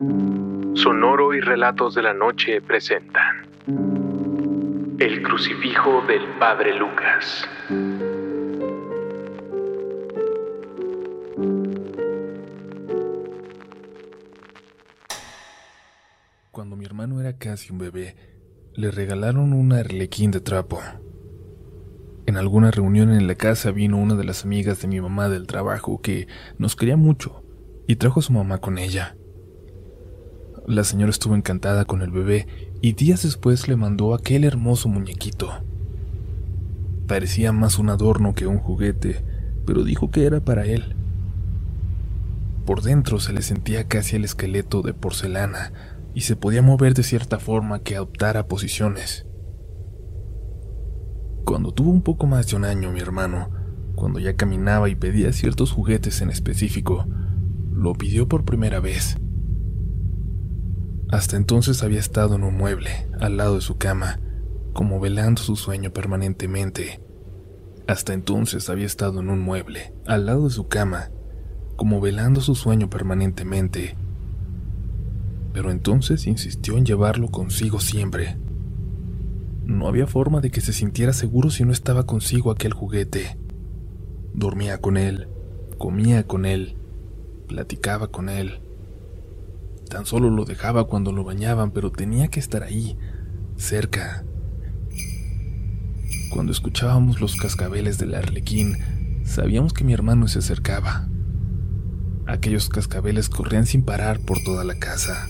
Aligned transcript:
Sonoro 0.00 1.34
y 1.34 1.40
Relatos 1.40 1.96
de 1.96 2.02
la 2.02 2.14
Noche 2.14 2.62
presentan 2.62 3.48
El 5.00 5.22
crucifijo 5.24 6.02
del 6.06 6.22
Padre 6.38 6.72
Lucas. 6.78 7.44
Cuando 16.52 16.76
mi 16.76 16.84
hermano 16.84 17.20
era 17.20 17.36
casi 17.36 17.72
un 17.72 17.78
bebé, 17.78 18.14
le 18.74 18.92
regalaron 18.92 19.52
un 19.52 19.72
arlequín 19.72 20.30
de 20.30 20.38
trapo. 20.38 20.80
En 22.26 22.36
alguna 22.36 22.70
reunión 22.70 23.10
en 23.10 23.26
la 23.26 23.34
casa 23.34 23.72
vino 23.72 23.98
una 23.98 24.14
de 24.14 24.22
las 24.22 24.44
amigas 24.44 24.80
de 24.80 24.86
mi 24.86 25.00
mamá 25.00 25.28
del 25.28 25.48
trabajo 25.48 26.00
que 26.00 26.28
nos 26.56 26.76
quería 26.76 26.96
mucho 26.96 27.42
y 27.88 27.96
trajo 27.96 28.20
a 28.20 28.22
su 28.22 28.32
mamá 28.32 28.58
con 28.58 28.78
ella. 28.78 29.17
La 30.68 30.84
señora 30.84 31.08
estuvo 31.08 31.34
encantada 31.34 31.86
con 31.86 32.02
el 32.02 32.10
bebé 32.10 32.46
y 32.82 32.92
días 32.92 33.22
después 33.22 33.68
le 33.68 33.76
mandó 33.76 34.12
aquel 34.12 34.44
hermoso 34.44 34.90
muñequito. 34.90 35.48
Parecía 37.06 37.52
más 37.52 37.78
un 37.78 37.88
adorno 37.88 38.34
que 38.34 38.46
un 38.46 38.58
juguete, 38.58 39.24
pero 39.64 39.82
dijo 39.82 40.10
que 40.10 40.26
era 40.26 40.40
para 40.40 40.66
él. 40.66 40.94
Por 42.66 42.82
dentro 42.82 43.18
se 43.18 43.32
le 43.32 43.40
sentía 43.40 43.88
casi 43.88 44.16
el 44.16 44.26
esqueleto 44.26 44.82
de 44.82 44.92
porcelana 44.92 45.72
y 46.12 46.20
se 46.20 46.36
podía 46.36 46.60
mover 46.60 46.92
de 46.92 47.02
cierta 47.02 47.38
forma 47.38 47.78
que 47.78 47.96
adoptara 47.96 48.46
posiciones. 48.46 49.24
Cuando 51.46 51.72
tuvo 51.72 51.88
un 51.92 52.02
poco 52.02 52.26
más 52.26 52.46
de 52.46 52.56
un 52.56 52.66
año 52.66 52.92
mi 52.92 53.00
hermano, 53.00 53.48
cuando 53.94 54.18
ya 54.20 54.36
caminaba 54.36 54.90
y 54.90 54.96
pedía 54.96 55.32
ciertos 55.32 55.72
juguetes 55.72 56.20
en 56.20 56.28
específico, 56.28 57.06
lo 57.72 57.94
pidió 57.94 58.28
por 58.28 58.44
primera 58.44 58.80
vez. 58.80 59.16
Hasta 61.10 61.38
entonces 61.38 61.82
había 61.82 62.00
estado 62.00 62.34
en 62.34 62.44
un 62.44 62.54
mueble, 62.54 63.08
al 63.18 63.38
lado 63.38 63.54
de 63.54 63.60
su 63.62 63.78
cama, 63.78 64.20
como 64.74 65.00
velando 65.00 65.40
su 65.40 65.56
sueño 65.56 65.90
permanentemente. 65.90 67.00
Hasta 67.86 68.12
entonces 68.12 68.68
había 68.68 68.84
estado 68.84 69.20
en 69.20 69.30
un 69.30 69.40
mueble, 69.40 69.94
al 70.06 70.26
lado 70.26 70.44
de 70.44 70.50
su 70.50 70.68
cama, 70.68 71.10
como 71.76 72.02
velando 72.02 72.42
su 72.42 72.54
sueño 72.54 72.90
permanentemente. 72.90 73.96
Pero 75.54 75.70
entonces 75.70 76.26
insistió 76.26 76.76
en 76.76 76.84
llevarlo 76.84 77.28
consigo 77.28 77.80
siempre. 77.80 78.36
No 79.64 79.88
había 79.88 80.06
forma 80.06 80.42
de 80.42 80.50
que 80.50 80.60
se 80.60 80.74
sintiera 80.74 81.14
seguro 81.14 81.48
si 81.48 81.64
no 81.64 81.72
estaba 81.72 82.04
consigo 82.04 82.50
aquel 82.50 82.74
juguete. 82.74 83.38
Dormía 84.34 84.82
con 84.82 84.98
él, 84.98 85.26
comía 85.78 86.26
con 86.26 86.44
él, 86.44 86.76
platicaba 87.46 88.08
con 88.08 88.28
él 88.28 88.60
Tan 89.88 90.04
solo 90.04 90.30
lo 90.30 90.44
dejaba 90.44 90.84
cuando 90.84 91.12
lo 91.12 91.24
bañaban, 91.24 91.70
pero 91.70 91.90
tenía 91.90 92.28
que 92.28 92.40
estar 92.40 92.62
ahí, 92.62 92.98
cerca. 93.56 94.24
Cuando 96.30 96.52
escuchábamos 96.52 97.20
los 97.20 97.36
cascabeles 97.36 97.96
del 97.98 98.14
arlequín, 98.14 98.76
sabíamos 99.24 99.72
que 99.72 99.84
mi 99.84 99.94
hermano 99.94 100.28
se 100.28 100.40
acercaba. 100.40 101.08
Aquellos 102.26 102.68
cascabeles 102.68 103.30
corrían 103.30 103.64
sin 103.64 103.82
parar 103.82 104.20
por 104.20 104.42
toda 104.44 104.62
la 104.62 104.78
casa. 104.78 105.28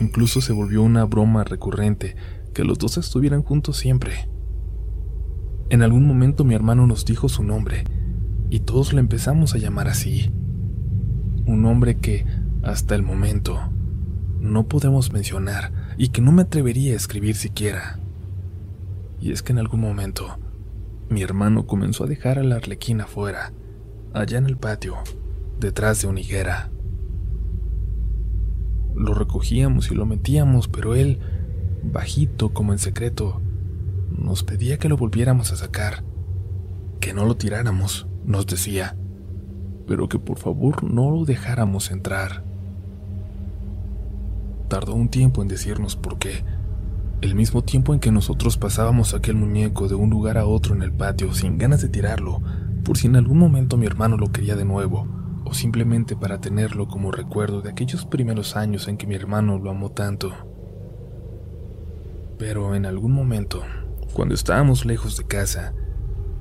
Incluso 0.00 0.40
se 0.40 0.54
volvió 0.54 0.82
una 0.82 1.04
broma 1.04 1.44
recurrente 1.44 2.16
que 2.54 2.64
los 2.64 2.78
dos 2.78 2.96
estuvieran 2.96 3.42
juntos 3.42 3.76
siempre. 3.76 4.28
En 5.68 5.82
algún 5.82 6.06
momento 6.06 6.44
mi 6.44 6.54
hermano 6.54 6.86
nos 6.86 7.04
dijo 7.04 7.28
su 7.28 7.42
nombre 7.42 7.84
y 8.48 8.60
todos 8.60 8.94
le 8.94 9.00
empezamos 9.00 9.54
a 9.54 9.58
llamar 9.58 9.88
así. 9.88 10.32
Un 11.44 11.62
nombre 11.62 11.98
que 11.98 12.24
hasta 12.62 12.94
el 12.94 13.02
momento, 13.02 13.60
no 14.40 14.68
podemos 14.68 15.12
mencionar 15.12 15.94
y 15.96 16.08
que 16.08 16.20
no 16.20 16.32
me 16.32 16.42
atrevería 16.42 16.92
a 16.92 16.96
escribir 16.96 17.36
siquiera. 17.36 17.98
Y 19.20 19.32
es 19.32 19.42
que 19.42 19.52
en 19.52 19.58
algún 19.58 19.80
momento, 19.80 20.38
mi 21.08 21.22
hermano 21.22 21.66
comenzó 21.66 22.04
a 22.04 22.06
dejar 22.06 22.38
a 22.38 22.44
la 22.44 22.56
arlequina 22.56 23.04
afuera, 23.04 23.52
allá 24.12 24.38
en 24.38 24.46
el 24.46 24.56
patio, 24.56 24.96
detrás 25.58 26.02
de 26.02 26.08
una 26.08 26.20
higuera. 26.20 26.70
Lo 28.94 29.14
recogíamos 29.14 29.90
y 29.90 29.94
lo 29.94 30.06
metíamos, 30.06 30.68
pero 30.68 30.94
él, 30.94 31.18
bajito 31.82 32.50
como 32.50 32.72
en 32.72 32.78
secreto, 32.78 33.40
nos 34.16 34.42
pedía 34.42 34.78
que 34.78 34.88
lo 34.88 34.96
volviéramos 34.96 35.52
a 35.52 35.56
sacar, 35.56 36.04
que 37.00 37.14
no 37.14 37.24
lo 37.24 37.36
tiráramos, 37.36 38.06
nos 38.24 38.46
decía, 38.46 38.96
pero 39.86 40.08
que 40.08 40.18
por 40.18 40.38
favor 40.38 40.84
no 40.84 41.10
lo 41.10 41.24
dejáramos 41.24 41.90
entrar. 41.90 42.47
Tardó 44.68 44.92
un 44.92 45.08
tiempo 45.08 45.40
en 45.40 45.48
decirnos 45.48 45.96
por 45.96 46.18
qué. 46.18 46.44
El 47.22 47.34
mismo 47.34 47.64
tiempo 47.64 47.94
en 47.94 48.00
que 48.00 48.12
nosotros 48.12 48.58
pasábamos 48.58 49.14
aquel 49.14 49.34
muñeco 49.34 49.88
de 49.88 49.94
un 49.94 50.10
lugar 50.10 50.36
a 50.36 50.44
otro 50.44 50.74
en 50.74 50.82
el 50.82 50.92
patio 50.92 51.32
sin 51.32 51.56
ganas 51.56 51.80
de 51.80 51.88
tirarlo, 51.88 52.42
por 52.84 52.98
si 52.98 53.06
en 53.06 53.16
algún 53.16 53.38
momento 53.38 53.78
mi 53.78 53.86
hermano 53.86 54.18
lo 54.18 54.30
quería 54.30 54.56
de 54.56 54.66
nuevo, 54.66 55.08
o 55.44 55.54
simplemente 55.54 56.16
para 56.16 56.42
tenerlo 56.42 56.86
como 56.86 57.10
recuerdo 57.10 57.62
de 57.62 57.70
aquellos 57.70 58.04
primeros 58.04 58.56
años 58.56 58.88
en 58.88 58.98
que 58.98 59.06
mi 59.06 59.14
hermano 59.14 59.58
lo 59.58 59.70
amó 59.70 59.90
tanto. 59.90 60.32
Pero 62.38 62.74
en 62.74 62.84
algún 62.84 63.12
momento, 63.12 63.62
cuando 64.12 64.34
estábamos 64.34 64.84
lejos 64.84 65.16
de 65.16 65.24
casa, 65.24 65.72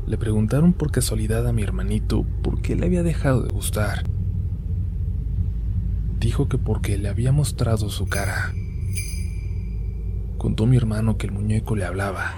le 0.06 0.18
preguntaron 0.18 0.74
por 0.74 0.92
casualidad 0.92 1.48
a 1.48 1.54
mi 1.54 1.64
hermanito 1.64 2.26
por 2.44 2.62
qué 2.62 2.76
le 2.76 2.88
había 2.88 3.04
dejado 3.04 3.42
de 3.42 3.54
gustar 3.54 4.17
dijo 6.20 6.48
que 6.48 6.58
porque 6.58 6.98
le 6.98 7.10
había 7.10 7.32
mostrado 7.32 7.90
su 7.90 8.08
cara. 8.08 8.54
Contó 10.38 10.66
mi 10.66 10.78
hermano 10.78 11.18
que 11.18 11.28
el 11.28 11.34
muñeco 11.34 11.76
le 11.76 11.86
hablaba, 11.86 12.36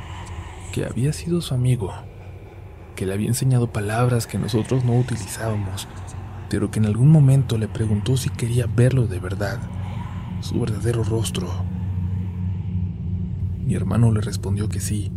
que 0.73 0.85
había 0.85 1.13
sido 1.13 1.41
su 1.41 1.53
amigo, 1.53 1.94
que 2.95 3.06
le 3.06 3.13
había 3.13 3.28
enseñado 3.28 3.72
palabras 3.72 4.28
que 4.28 4.38
nosotros 4.38 4.84
no 4.84 4.97
utilizábamos, 4.97 5.88
pero 6.50 6.72
que 6.72 6.79
en 6.79 6.85
algún 6.85 7.12
momento 7.12 7.57
le 7.57 7.67
preguntó 7.67 8.17
si 8.17 8.29
quería 8.29 8.67
verlo 8.67 9.07
de 9.07 9.19
verdad, 9.19 9.59
su 10.41 10.59
verdadero 10.59 11.03
rostro. 11.03 11.50
Mi 13.66 13.75
hermano 13.75 14.11
le 14.11 14.22
respondió 14.22 14.67
que 14.67 14.79
sí, 14.79 15.11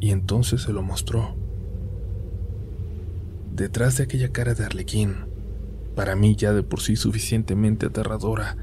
y 0.00 0.10
entonces 0.10 0.62
se 0.62 0.72
lo 0.72 0.82
mostró. 0.82 1.36
Detrás 3.52 3.98
de 3.98 4.04
aquella 4.04 4.32
cara 4.32 4.54
de 4.54 4.64
arlequín, 4.64 5.29
para 5.94 6.16
mí 6.16 6.36
ya 6.36 6.52
de 6.52 6.62
por 6.62 6.80
sí 6.80 6.96
suficientemente 6.96 7.86
aterradora, 7.86 8.56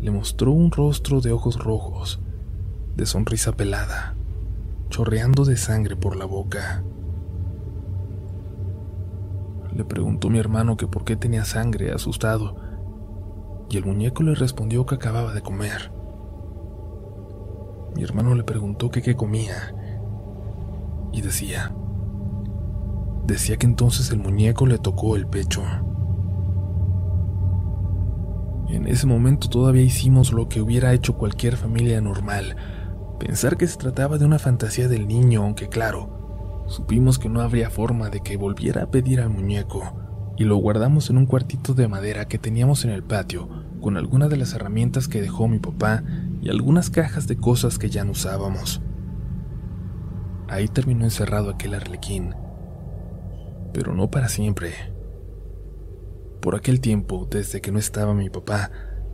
le 0.00 0.10
mostró 0.10 0.52
un 0.52 0.70
rostro 0.70 1.20
de 1.20 1.32
ojos 1.32 1.58
rojos, 1.58 2.20
de 2.96 3.06
sonrisa 3.06 3.52
pelada, 3.52 4.14
chorreando 4.88 5.44
de 5.44 5.56
sangre 5.56 5.96
por 5.96 6.16
la 6.16 6.24
boca. 6.24 6.82
Le 9.74 9.84
preguntó 9.84 10.30
mi 10.30 10.38
hermano 10.38 10.76
que 10.76 10.86
por 10.86 11.04
qué 11.04 11.16
tenía 11.16 11.44
sangre, 11.44 11.92
asustado, 11.92 12.56
y 13.68 13.76
el 13.76 13.84
muñeco 13.84 14.22
le 14.22 14.34
respondió 14.34 14.86
que 14.86 14.96
acababa 14.96 15.32
de 15.32 15.42
comer. 15.42 15.92
Mi 17.94 18.02
hermano 18.02 18.34
le 18.34 18.44
preguntó 18.44 18.90
que 18.90 19.02
qué 19.02 19.16
comía, 19.16 19.74
y 21.12 21.22
decía, 21.22 21.72
decía 23.26 23.56
que 23.56 23.66
entonces 23.66 24.10
el 24.10 24.18
muñeco 24.18 24.66
le 24.66 24.78
tocó 24.78 25.16
el 25.16 25.26
pecho. 25.26 25.62
En 28.70 28.86
ese 28.86 29.08
momento 29.08 29.48
todavía 29.48 29.82
hicimos 29.82 30.32
lo 30.32 30.48
que 30.48 30.62
hubiera 30.62 30.92
hecho 30.92 31.14
cualquier 31.14 31.56
familia 31.56 32.00
normal, 32.00 32.54
pensar 33.18 33.56
que 33.56 33.66
se 33.66 33.76
trataba 33.76 34.16
de 34.16 34.24
una 34.24 34.38
fantasía 34.38 34.86
del 34.86 35.08
niño, 35.08 35.42
aunque 35.42 35.68
claro, 35.68 36.64
supimos 36.68 37.18
que 37.18 37.28
no 37.28 37.40
habría 37.40 37.68
forma 37.68 38.10
de 38.10 38.20
que 38.20 38.36
volviera 38.36 38.84
a 38.84 38.90
pedir 38.90 39.20
al 39.20 39.28
muñeco, 39.28 40.32
y 40.36 40.44
lo 40.44 40.56
guardamos 40.56 41.10
en 41.10 41.18
un 41.18 41.26
cuartito 41.26 41.74
de 41.74 41.88
madera 41.88 42.28
que 42.28 42.38
teníamos 42.38 42.84
en 42.84 42.92
el 42.92 43.02
patio, 43.02 43.48
con 43.80 43.96
algunas 43.96 44.30
de 44.30 44.36
las 44.36 44.54
herramientas 44.54 45.08
que 45.08 45.20
dejó 45.20 45.48
mi 45.48 45.58
papá 45.58 46.04
y 46.40 46.48
algunas 46.48 46.90
cajas 46.90 47.26
de 47.26 47.36
cosas 47.36 47.76
que 47.76 47.90
ya 47.90 48.04
no 48.04 48.12
usábamos. 48.12 48.80
Ahí 50.48 50.68
terminó 50.68 51.04
encerrado 51.04 51.50
aquel 51.50 51.74
arlequín, 51.74 52.36
pero 53.72 53.94
no 53.94 54.12
para 54.12 54.28
siempre. 54.28 54.74
Por 56.40 56.56
aquel 56.56 56.80
tiempo, 56.80 57.28
desde 57.30 57.60
que 57.60 57.70
no 57.70 57.78
estaba 57.78 58.14
mi 58.14 58.30
papá, 58.30 58.70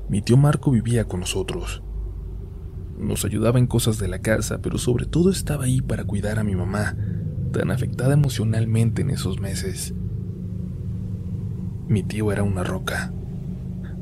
mi 0.09 0.23
tío 0.23 0.37
Marco 0.37 0.71
vivía 0.71 1.07
con 1.07 1.21
nosotros. 1.21 1.83
Nos 2.97 3.25
ayudaba 3.25 3.59
en 3.59 3.67
cosas 3.67 3.99
de 3.99 4.07
la 4.07 4.21
casa, 4.21 4.63
pero 4.63 4.79
sobre 4.79 5.07
todo 5.07 5.31
estaba 5.31 5.65
ahí 5.65 5.81
para 5.81 6.05
cuidar 6.05 6.39
a 6.39 6.45
mi 6.45 6.55
mamá, 6.55 6.97
tan 7.53 7.73
afectada 7.73 8.15
emocionalmente 8.15 9.03
en 9.03 9.11
esos 9.11 9.41
meses. 9.41 9.93
Mi 11.89 12.05
tío 12.05 12.31
era 12.31 12.45
una 12.45 12.63
roca. 12.63 13.13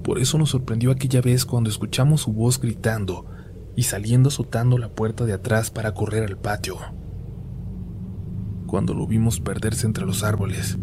Por 0.02 0.18
eso 0.18 0.36
nos 0.36 0.50
sorprendió 0.50 0.90
aquella 0.90 1.22
vez 1.22 1.46
cuando 1.46 1.70
escuchamos 1.70 2.22
su 2.22 2.32
voz 2.32 2.60
gritando 2.60 3.24
y 3.74 3.84
saliendo 3.84 4.28
azotando 4.28 4.76
la 4.76 4.90
puerta 4.90 5.24
de 5.24 5.32
atrás 5.32 5.70
para 5.70 5.94
correr 5.94 6.24
al 6.24 6.36
patio. 6.36 6.76
Cuando 8.66 8.92
lo 8.92 9.06
vimos 9.06 9.40
perderse 9.40 9.86
entre 9.86 10.04
los 10.04 10.22
árboles, 10.22 10.78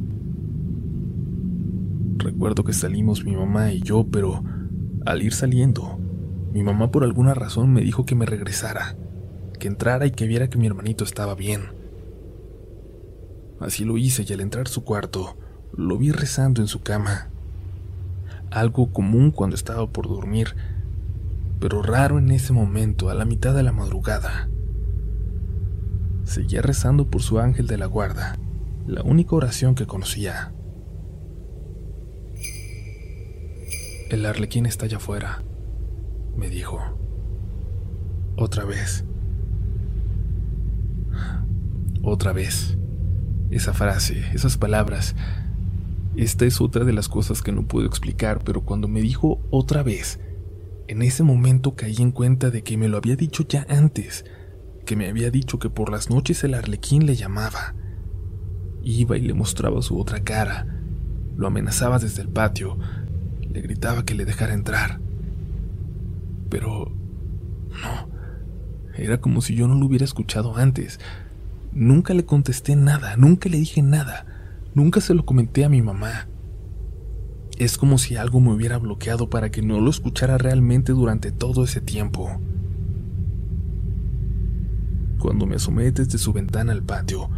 Recuerdo 2.21 2.63
que 2.63 2.73
salimos 2.73 3.25
mi 3.25 3.35
mamá 3.35 3.71
y 3.71 3.81
yo, 3.81 4.06
pero 4.12 4.44
al 5.07 5.23
ir 5.23 5.33
saliendo, 5.33 5.97
mi 6.53 6.62
mamá 6.62 6.91
por 6.91 7.03
alguna 7.03 7.33
razón 7.33 7.73
me 7.73 7.81
dijo 7.81 8.06
que 8.06 8.13
me 8.13 8.27
regresara, 8.27 8.95
que 9.59 9.68
entrara 9.68 10.06
y 10.06 10.12
que 10.12 10.27
viera 10.27 10.47
que 10.47 10.59
mi 10.59 10.68
hermanito 10.68 11.03
estaba 11.03 11.33
bien. 11.33 11.71
Así 13.59 13.85
lo 13.85 13.97
hice 13.97 14.23
y 14.27 14.33
al 14.33 14.41
entrar 14.41 14.68
su 14.68 14.83
cuarto, 14.83 15.35
lo 15.75 15.97
vi 15.97 16.12
rezando 16.12 16.62
en 16.62 16.68
su 16.68 16.83
cama. 16.83 17.29
Algo 18.51 18.94
común 18.94 19.31
cuando 19.31 19.56
estaba 19.56 19.89
por 19.89 20.07
dormir, 20.07 20.56
pero 21.59 21.81
raro 21.81 22.19
en 22.19 22.29
ese 22.29 22.53
momento, 22.53 23.09
a 23.09 23.15
la 23.15 23.25
mitad 23.25 23.56
de 23.56 23.63
la 23.63 23.71
madrugada. 23.71 24.47
Seguía 26.23 26.62
rezando 26.62 27.09
por 27.09 27.23
su 27.23 27.39
ángel 27.39 27.65
de 27.65 27.79
la 27.79 27.88
guarda, 27.88 28.38
la 28.85 29.01
única 29.01 29.35
oración 29.35 29.73
que 29.73 29.88
conocía. 29.88 30.53
El 34.11 34.25
arlequín 34.25 34.65
está 34.65 34.87
allá 34.87 34.97
afuera, 34.97 35.41
me 36.35 36.49
dijo. 36.49 36.81
Otra 38.35 38.65
vez. 38.65 39.05
Otra 42.03 42.33
vez. 42.33 42.77
Esa 43.51 43.73
frase, 43.73 44.25
esas 44.33 44.57
palabras. 44.57 45.15
Esta 46.17 46.43
es 46.43 46.59
otra 46.59 46.83
de 46.83 46.91
las 46.91 47.07
cosas 47.07 47.41
que 47.41 47.53
no 47.53 47.65
puedo 47.65 47.87
explicar, 47.87 48.43
pero 48.43 48.65
cuando 48.65 48.89
me 48.89 48.99
dijo 48.99 49.39
otra 49.49 49.81
vez, 49.81 50.19
en 50.89 51.03
ese 51.03 51.23
momento 51.23 51.77
caí 51.77 51.95
en 51.99 52.11
cuenta 52.11 52.49
de 52.49 52.63
que 52.63 52.75
me 52.75 52.89
lo 52.89 52.97
había 52.97 53.15
dicho 53.15 53.45
ya 53.47 53.65
antes, 53.69 54.25
que 54.85 54.97
me 54.97 55.07
había 55.07 55.31
dicho 55.31 55.57
que 55.57 55.69
por 55.69 55.89
las 55.89 56.09
noches 56.09 56.43
el 56.43 56.55
arlequín 56.55 57.05
le 57.05 57.15
llamaba. 57.15 57.75
Iba 58.83 59.15
y 59.17 59.21
le 59.21 59.33
mostraba 59.33 59.81
su 59.81 59.97
otra 59.97 60.21
cara, 60.21 60.81
lo 61.37 61.47
amenazaba 61.47 61.97
desde 61.97 62.23
el 62.23 62.27
patio, 62.27 62.77
le 63.51 63.62
gritaba 63.62 64.03
que 64.06 64.15
le 64.15 64.25
dejara 64.25 64.53
entrar. 64.53 65.00
Pero... 66.50 66.92
no. 67.69 68.12
Era 68.95 69.19
como 69.19 69.42
si 69.42 69.56
yo 69.56 69.68
no 69.68 69.75
lo 69.75 69.86
hubiera 69.86 70.06
escuchado 70.06 70.57
antes. 70.57 71.00
Nunca 71.74 72.13
le 72.13 72.25
contesté 72.25 72.75
nada, 72.75 73.15
nunca 73.15 73.50
le 73.50 73.57
dije 73.57 73.81
nada, 73.81 74.25
nunca 74.75 75.00
se 75.00 75.13
lo 75.13 75.25
comenté 75.25 75.63
a 75.63 75.69
mi 75.69 75.81
mamá. 75.81 76.27
Es 77.57 77.77
como 77.77 77.98
si 77.98 78.18
algo 78.18 78.42
me 78.42 78.51
hubiera 78.51 78.77
bloqueado 78.77 79.30
para 79.30 79.50
que 79.50 79.62
no 79.62 79.80
lo 79.80 79.89
escuchara 79.89 80.38
realmente 80.38 80.92
durante 80.92 81.31
todo 81.31 81.63
ese 81.63 81.80
tiempo. 81.80 82.42
Cuando 85.19 85.45
me 85.45 85.56
asomé 85.56 85.92
desde 85.92 86.18
su 86.18 86.33
ventana 86.33 86.74
al 86.74 86.83
patio, 86.83 87.30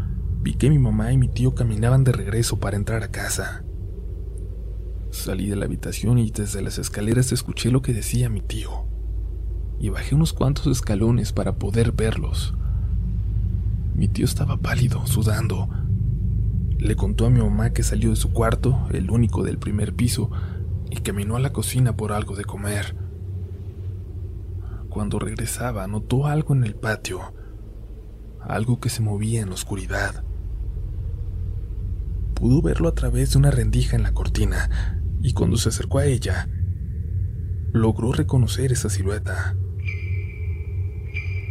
vi 0.42 0.56
que 0.56 0.70
mi 0.70 0.80
mamá 0.80 1.12
y 1.12 1.18
mi 1.18 1.28
tío 1.28 1.54
caminaban 1.54 2.04
de 2.04 2.14
regreso 2.14 2.58
para 2.58 2.78
entrar 2.78 3.04
a 3.04 3.12
casa. 3.12 3.64
Salí 5.14 5.48
de 5.48 5.56
la 5.56 5.66
habitación 5.66 6.18
y 6.18 6.32
desde 6.32 6.64
las 6.64 6.80
escaleras 6.80 7.32
escuché 7.32 7.70
lo 7.70 7.84
que 7.84 7.94
decía 7.94 8.32
mi 8.32 8.42
tío. 8.42 8.88
Y 9.80 9.90
bajé 9.90 10.16
unos 10.16 10.34
cuantos 10.34 10.66
escalones 10.66 11.32
para 11.32 11.60
poder 11.60 11.92
verlos. 11.92 12.56
Mi 13.94 14.08
tío 14.08 14.26
estaba 14.26 14.58
pálido, 14.58 15.06
sudando. 15.06 15.70
Le 16.80 16.96
contó 16.96 17.28
a 17.28 17.30
mi 17.30 17.40
mamá 17.40 17.74
que 17.74 17.84
salió 17.84 18.10
de 18.10 18.16
su 18.16 18.34
cuarto, 18.34 18.88
el 18.92 19.12
único 19.12 19.44
del 19.44 19.60
primer 19.60 19.94
piso, 19.94 20.32
y 20.90 20.96
caminó 20.98 21.36
a 21.36 21.40
la 21.40 21.54
cocina 21.54 21.96
por 21.96 22.12
algo 22.12 22.36
de 22.36 22.46
comer. 22.46 22.96
Cuando 24.90 25.20
regresaba, 25.20 25.86
notó 25.86 26.26
algo 26.26 26.56
en 26.56 26.64
el 26.64 26.74
patio, 26.74 27.20
algo 28.42 28.80
que 28.80 28.90
se 28.90 29.04
movía 29.04 29.42
en 29.42 29.50
la 29.50 29.56
oscuridad. 29.56 30.24
Pudo 32.34 32.64
verlo 32.64 32.90
a 32.90 32.96
través 32.96 33.32
de 33.32 33.38
una 33.38 33.52
rendija 33.52 33.96
en 33.96 34.04
la 34.04 34.14
cortina, 34.14 34.93
y 35.24 35.32
cuando 35.32 35.56
se 35.56 35.70
acercó 35.70 36.00
a 36.00 36.06
ella, 36.06 36.50
logró 37.72 38.12
reconocer 38.12 38.74
esa 38.74 38.90
silueta. 38.90 39.56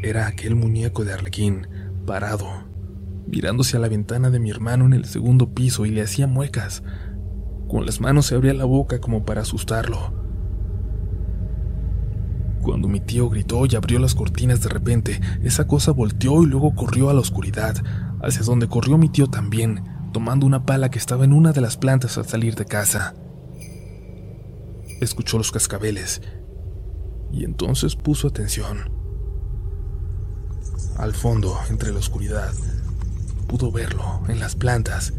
Era 0.03 0.27
aquel 0.27 0.55
muñeco 0.55 1.05
de 1.05 1.15
Arlequín, 1.15 1.67
parado, 2.07 2.47
mirándose 3.27 3.79
a 3.79 3.81
la 3.81 3.89
ventana 3.89 4.29
de 4.29 4.39
mi 4.39 4.51
hermano 4.51 4.85
en 4.85 4.93
el 4.93 5.07
segundo 5.07 5.55
piso 5.55 5.87
y 5.87 5.91
le 5.91 6.03
hacía 6.03 6.27
muecas. 6.27 6.83
Con 7.67 7.87
las 7.87 8.01
manos 8.01 8.27
se 8.27 8.35
abría 8.35 8.53
la 8.53 8.67
boca 8.67 9.01
como 9.01 9.25
para 9.25 9.41
asustarlo. 9.41 10.21
Cuando 12.61 12.89
mi 12.89 13.01
tío 13.01 13.31
gritó 13.31 13.65
y 13.65 13.75
abrió 13.75 13.99
las 13.99 14.15
cortinas 14.15 14.61
de 14.61 14.69
repente, 14.69 15.21
esa 15.43 15.67
cosa 15.67 15.93
volteó 15.93 16.43
y 16.43 16.47
luego 16.47 16.75
corrió 16.75 17.09
a 17.09 17.15
la 17.15 17.21
oscuridad, 17.21 17.75
hacia 18.23 18.43
donde 18.43 18.69
corrió 18.69 18.99
mi 18.99 19.09
tío 19.09 19.29
también, 19.29 19.83
tomando 20.13 20.45
una 20.45 20.67
pala 20.67 20.91
que 20.91 20.99
estaba 20.99 21.25
en 21.25 21.33
una 21.33 21.53
de 21.53 21.63
las 21.63 21.79
plantas 21.79 22.19
al 22.19 22.27
salir 22.27 22.55
de 22.55 22.67
casa 22.67 23.15
escuchó 25.05 25.39
los 25.39 25.51
cascabeles 25.51 26.23
y 27.33 27.45
entonces 27.45 27.97
puso 27.97 28.29
atención. 28.29 28.91
Al 30.97 31.15
fondo, 31.15 31.59
entre 31.71 31.93
la 31.93 31.99
oscuridad, 31.99 32.53
pudo 33.49 33.73
verlo 33.73 34.23
en 34.29 34.39
las 34.39 34.55
plantas, 34.55 35.13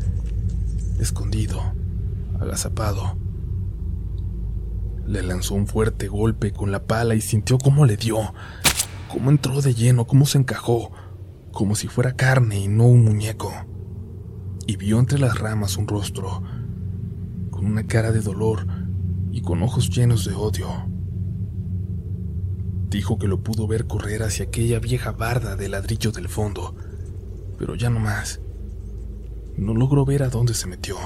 escondido, 1.00 1.62
agazapado. 2.40 3.18
Le 5.06 5.22
lanzó 5.24 5.56
un 5.56 5.68
fuerte 5.68 6.08
golpe 6.08 6.54
con 6.54 6.72
la 6.72 6.86
pala 6.86 7.16
y 7.16 7.22
sintió 7.22 7.58
cómo 7.58 7.86
le 7.86 7.98
dio, 7.98 8.34
cómo 9.12 9.32
entró 9.32 9.62
de 9.62 9.74
lleno, 9.74 10.06
cómo 10.06 10.26
se 10.26 10.38
encajó, 10.38 10.92
como 11.52 11.76
si 11.76 11.88
fuera 11.88 12.16
carne 12.16 12.60
y 12.60 12.68
no 12.68 12.86
un 12.86 13.04
muñeco. 13.04 13.52
Y 14.66 14.78
vio 14.78 15.00
entre 15.00 15.20
las 15.20 15.38
ramas 15.38 15.76
un 15.76 15.88
rostro, 15.88 16.42
con 17.52 17.66
una 17.66 17.86
cara 17.86 18.12
de 18.12 18.22
dolor 18.22 18.66
y 19.34 19.42
con 19.42 19.64
ojos 19.64 19.90
llenos 19.90 20.26
de 20.26 20.36
odio. 20.36 20.68
Dijo 22.88 23.18
que 23.18 23.28
lo 23.28 23.42
pudo 23.42 23.66
ver 23.66 23.88
correr 23.88 24.22
hacia 24.22 24.46
aquella 24.46 24.78
vieja 24.78 25.12
barda 25.12 25.56
de 25.56 25.70
ladrillo 25.70 26.12
del 26.12 26.30
fondo, 26.30 26.76
pero 27.58 27.74
ya 27.74 27.90
no 27.90 28.00
más. 28.00 28.42
No 29.58 29.74
logró 29.74 30.06
ver 30.06 30.22
a 30.22 30.30
dónde 30.30 30.54
se 30.54 30.68
metió. 30.68 30.98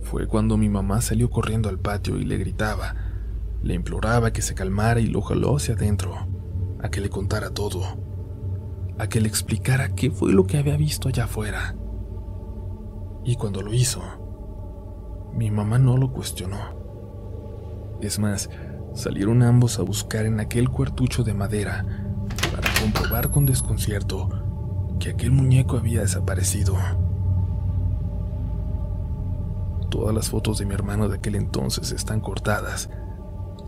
Fue 0.00 0.26
cuando 0.26 0.56
mi 0.56 0.68
mamá 0.68 1.00
salió 1.00 1.30
corriendo 1.30 1.68
al 1.68 1.78
patio 1.78 2.18
y 2.18 2.24
le 2.24 2.36
gritaba, 2.36 2.96
le 3.62 3.74
imploraba 3.74 4.32
que 4.32 4.42
se 4.42 4.56
calmara 4.56 4.98
y 4.98 5.06
lo 5.06 5.22
jaló 5.22 5.56
hacia 5.56 5.74
adentro, 5.74 6.16
a 6.80 6.90
que 6.90 7.00
le 7.00 7.10
contara 7.10 7.50
todo, 7.50 7.84
a 8.98 9.06
que 9.08 9.20
le 9.20 9.28
explicara 9.28 9.94
qué 9.94 10.10
fue 10.10 10.32
lo 10.32 10.48
que 10.48 10.58
había 10.58 10.76
visto 10.76 11.08
allá 11.08 11.24
afuera. 11.24 11.76
Y 13.24 13.36
cuando 13.36 13.62
lo 13.62 13.72
hizo, 13.72 14.02
mi 15.34 15.50
mamá 15.50 15.78
no 15.78 15.96
lo 15.96 16.12
cuestionó. 16.12 16.58
Es 18.00 18.18
más, 18.18 18.50
salieron 18.94 19.42
ambos 19.42 19.78
a 19.78 19.82
buscar 19.82 20.26
en 20.26 20.40
aquel 20.40 20.68
cuartucho 20.68 21.24
de 21.24 21.34
madera 21.34 21.86
para 22.54 22.68
comprobar 22.80 23.30
con 23.30 23.46
desconcierto 23.46 24.28
que 24.98 25.10
aquel 25.10 25.32
muñeco 25.32 25.76
había 25.76 26.00
desaparecido. 26.00 26.76
Todas 29.90 30.14
las 30.14 30.30
fotos 30.30 30.58
de 30.58 30.66
mi 30.66 30.74
hermano 30.74 31.08
de 31.08 31.16
aquel 31.16 31.34
entonces 31.34 31.92
están 31.92 32.20
cortadas, 32.20 32.90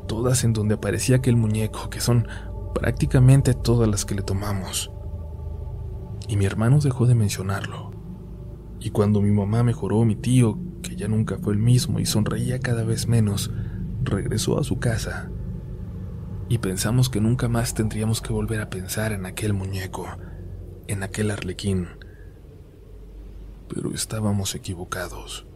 todas 0.06 0.44
en 0.44 0.52
donde 0.52 0.74
aparecía 0.74 1.16
aquel 1.16 1.36
muñeco, 1.36 1.90
que 1.90 2.00
son 2.00 2.28
prácticamente 2.74 3.54
todas 3.54 3.88
las 3.88 4.04
que 4.04 4.14
le 4.14 4.22
tomamos. 4.22 4.90
Y 6.28 6.36
mi 6.36 6.44
hermano 6.44 6.78
dejó 6.80 7.06
de 7.06 7.14
mencionarlo. 7.14 7.92
Y 8.80 8.90
cuando 8.90 9.20
mi 9.20 9.30
mamá 9.30 9.62
mejoró, 9.62 10.04
mi 10.04 10.16
tío, 10.16 10.58
que 10.84 10.96
ya 10.96 11.08
nunca 11.08 11.38
fue 11.38 11.54
el 11.54 11.58
mismo 11.58 11.98
y 11.98 12.06
sonreía 12.06 12.60
cada 12.60 12.84
vez 12.84 13.08
menos, 13.08 13.50
regresó 14.02 14.58
a 14.58 14.64
su 14.64 14.78
casa. 14.78 15.30
Y 16.48 16.58
pensamos 16.58 17.08
que 17.08 17.20
nunca 17.20 17.48
más 17.48 17.74
tendríamos 17.74 18.20
que 18.20 18.32
volver 18.32 18.60
a 18.60 18.70
pensar 18.70 19.12
en 19.12 19.26
aquel 19.26 19.54
muñeco, 19.54 20.06
en 20.86 21.02
aquel 21.02 21.30
arlequín. 21.30 21.88
Pero 23.68 23.92
estábamos 23.92 24.54
equivocados. 24.54 25.46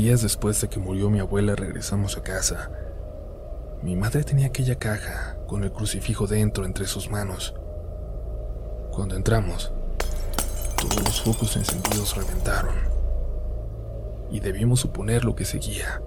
Días 0.00 0.22
después 0.22 0.58
de 0.62 0.68
que 0.68 0.80
murió 0.80 1.10
mi 1.10 1.18
abuela 1.18 1.54
regresamos 1.54 2.16
a 2.16 2.22
casa. 2.22 2.70
Mi 3.82 3.96
madre 3.96 4.24
tenía 4.24 4.46
aquella 4.46 4.76
caja 4.76 5.36
con 5.46 5.62
el 5.62 5.72
crucifijo 5.72 6.26
dentro 6.26 6.64
entre 6.64 6.86
sus 6.86 7.10
manos. 7.10 7.54
Cuando 8.92 9.14
entramos, 9.14 9.74
todos 10.80 11.04
los 11.04 11.20
focos 11.20 11.54
encendidos 11.58 12.16
reventaron. 12.16 12.76
Y 14.30 14.40
debimos 14.40 14.80
suponer 14.80 15.26
lo 15.26 15.34
que 15.36 15.44
seguía. 15.44 16.00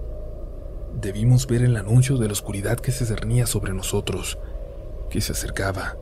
Debimos 1.00 1.46
ver 1.46 1.62
el 1.62 1.76
anuncio 1.76 2.16
de 2.16 2.26
la 2.26 2.32
oscuridad 2.32 2.80
que 2.80 2.90
se 2.90 3.06
cernía 3.06 3.46
sobre 3.46 3.74
nosotros, 3.74 4.40
que 5.08 5.20
se 5.20 5.30
acercaba. 5.30 5.96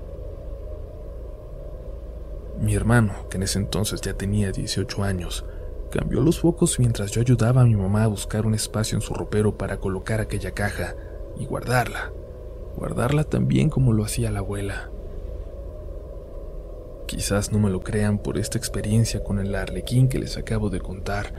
Mi 2.58 2.75
hermano, 2.75 3.28
que 3.28 3.37
en 3.37 3.42
ese 3.42 3.58
entonces 3.58 4.00
ya 4.00 4.14
tenía 4.14 4.50
18 4.50 5.04
años, 5.04 5.44
Cambió 5.92 6.22
los 6.22 6.40
focos 6.40 6.78
mientras 6.78 7.11
yo 7.11 7.20
ayudaba 7.20 7.61
a 7.61 7.66
mi 7.66 7.76
mamá 7.76 8.04
a 8.04 8.06
buscar 8.06 8.46
un 8.46 8.54
espacio 8.54 8.96
en 8.96 9.02
su 9.02 9.12
ropero 9.12 9.58
para 9.58 9.76
colocar 9.76 10.22
aquella 10.22 10.52
caja 10.52 10.96
y 11.38 11.44
guardarla. 11.44 12.11
Guardarla 12.76 13.25
tan 13.25 13.46
bien 13.46 13.68
como 13.68 13.92
lo 13.92 14.02
hacía 14.02 14.30
la 14.30 14.38
abuela. 14.38 14.90
Quizás 17.06 17.52
no 17.52 17.58
me 17.58 17.68
lo 17.68 17.80
crean 17.80 18.16
por 18.16 18.38
esta 18.38 18.56
experiencia 18.56 19.22
con 19.22 19.38
el 19.38 19.54
arlequín 19.54 20.08
que 20.08 20.18
les 20.18 20.38
acabo 20.38 20.70
de 20.70 20.80
contar, 20.80 21.34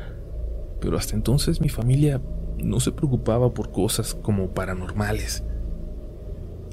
pero 0.79 0.97
hasta 0.97 1.15
entonces 1.15 1.59
mi 1.59 1.69
familia 1.69 2.21
no 2.59 2.79
se 2.79 2.91
preocupaba 2.91 3.55
por 3.55 3.71
cosas 3.71 4.13
como 4.13 4.53
paranormales. 4.53 5.43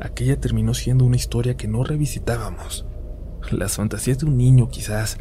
Aquella 0.00 0.38
terminó 0.38 0.75
siendo 0.75 1.06
una 1.06 1.16
historia 1.16 1.56
que 1.56 1.66
no 1.66 1.82
revisitábamos. 1.82 2.84
Las 3.50 3.76
fantasías 3.76 4.18
de 4.18 4.26
un 4.26 4.37
niño 4.37 4.68
quizás, 4.68 5.16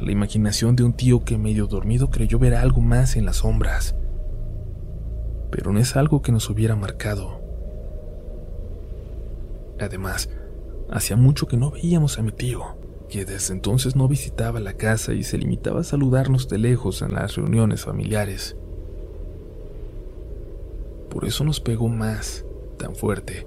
la 0.00 0.12
imaginación 0.12 0.76
de 0.76 0.84
un 0.84 0.92
tío 0.92 1.24
que 1.24 1.38
medio 1.38 1.66
dormido 1.66 2.10
creyó 2.10 2.38
ver 2.38 2.54
algo 2.54 2.80
más 2.80 3.16
en 3.16 3.24
las 3.24 3.36
sombras. 3.36 3.96
Pero 5.50 5.72
no 5.72 5.78
es 5.78 5.96
algo 5.96 6.22
que 6.22 6.32
nos 6.32 6.50
hubiera 6.50 6.76
marcado. 6.76 7.40
Además, 9.80 10.28
hacía 10.90 11.16
mucho 11.16 11.46
que 11.46 11.56
no 11.56 11.70
veíamos 11.70 12.18
a 12.18 12.22
mi 12.22 12.32
tío 12.32 12.76
que 13.08 13.24
desde 13.24 13.54
entonces 13.54 13.96
no 13.96 14.08
visitaba 14.08 14.60
la 14.60 14.74
casa 14.74 15.12
y 15.12 15.22
se 15.22 15.38
limitaba 15.38 15.80
a 15.80 15.84
saludarnos 15.84 16.48
de 16.48 16.58
lejos 16.58 17.02
en 17.02 17.14
las 17.14 17.36
reuniones 17.36 17.84
familiares. 17.84 18.56
Por 21.10 21.24
eso 21.24 21.44
nos 21.44 21.60
pegó 21.60 21.88
más, 21.88 22.44
tan 22.78 22.94
fuerte, 22.94 23.46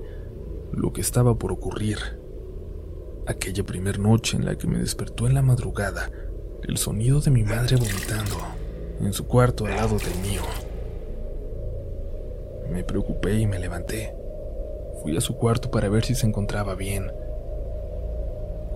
lo 0.72 0.94
que 0.94 1.02
estaba 1.02 1.38
por 1.38 1.52
ocurrir. 1.52 1.98
Aquella 3.28 3.64
primer 3.64 4.00
noche 4.00 4.38
en 4.38 4.46
la 4.46 4.58
que 4.58 4.68
me 4.68 4.80
despertó 4.80 5.28
en 5.28 5.34
la 5.34 5.42
madrugada 5.42 6.10
el 6.68 6.78
sonido 6.78 7.22
de 7.22 7.32
mi 7.32 7.44
madre 7.44 7.76
vomitando 7.76 8.36
en 9.02 9.14
su 9.14 9.28
cuarto 9.28 9.66
al 9.66 9.76
lado 9.76 9.98
del 9.98 10.16
mío. 10.20 10.42
Me 12.70 12.84
preocupé 12.84 13.40
y 13.40 13.48
me 13.48 13.60
levanté. 13.60 14.16
Fui 15.02 15.16
a 15.18 15.22
su 15.22 15.36
cuarto 15.36 15.72
para 15.72 15.90
ver 15.90 16.04
si 16.04 16.16
se 16.16 16.28
encontraba 16.28 16.76
bien 16.76 17.12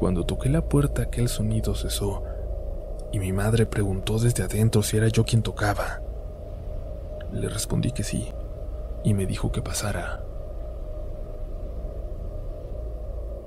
cuando 0.03 0.25
toqué 0.25 0.49
la 0.49 0.67
puerta 0.67 1.03
aquel 1.03 1.29
sonido 1.29 1.75
cesó 1.75 2.23
y 3.13 3.19
mi 3.19 3.31
madre 3.31 3.65
preguntó 3.65 4.19
desde 4.19 4.43
adentro 4.43 4.83
si 4.83 4.97
era 4.97 5.07
yo 5.07 5.23
quien 5.23 5.43
tocaba. 5.43 6.01
Le 7.31 7.47
respondí 7.47 7.91
que 7.91 8.03
sí 8.03 8.33
y 9.05 9.13
me 9.13 9.25
dijo 9.25 9.53
que 9.53 9.61
pasara. 9.61 10.21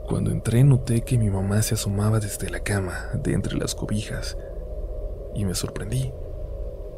Cuando 0.07 0.31
entré 0.31 0.65
noté 0.65 1.03
que 1.03 1.19
mi 1.19 1.31
mamá 1.31 1.63
se 1.63 1.75
asomaba 1.75 2.21
desde 2.21 2.49
la 2.51 2.61
cama, 2.61 3.11
de 3.15 3.33
entre 3.33 3.57
las 3.57 3.75
cobijas, 3.75 4.37
y 5.35 5.45
me 5.45 5.55
sorprendí. 5.55 6.13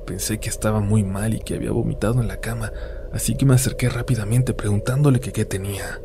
Pensé 0.07 0.39
que 0.39 0.49
estaba 0.49 0.81
muy 0.81 1.05
mal 1.05 1.35
y 1.35 1.41
que 1.41 1.55
había 1.55 1.73
vomitado 1.73 2.21
en 2.21 2.29
la 2.29 2.41
cama, 2.41 2.73
así 3.13 3.37
que 3.37 3.47
me 3.47 3.55
acerqué 3.55 3.89
rápidamente 3.89 4.55
preguntándole 4.55 5.21
que 5.21 5.33
qué 5.33 5.45
tenía. 5.45 6.01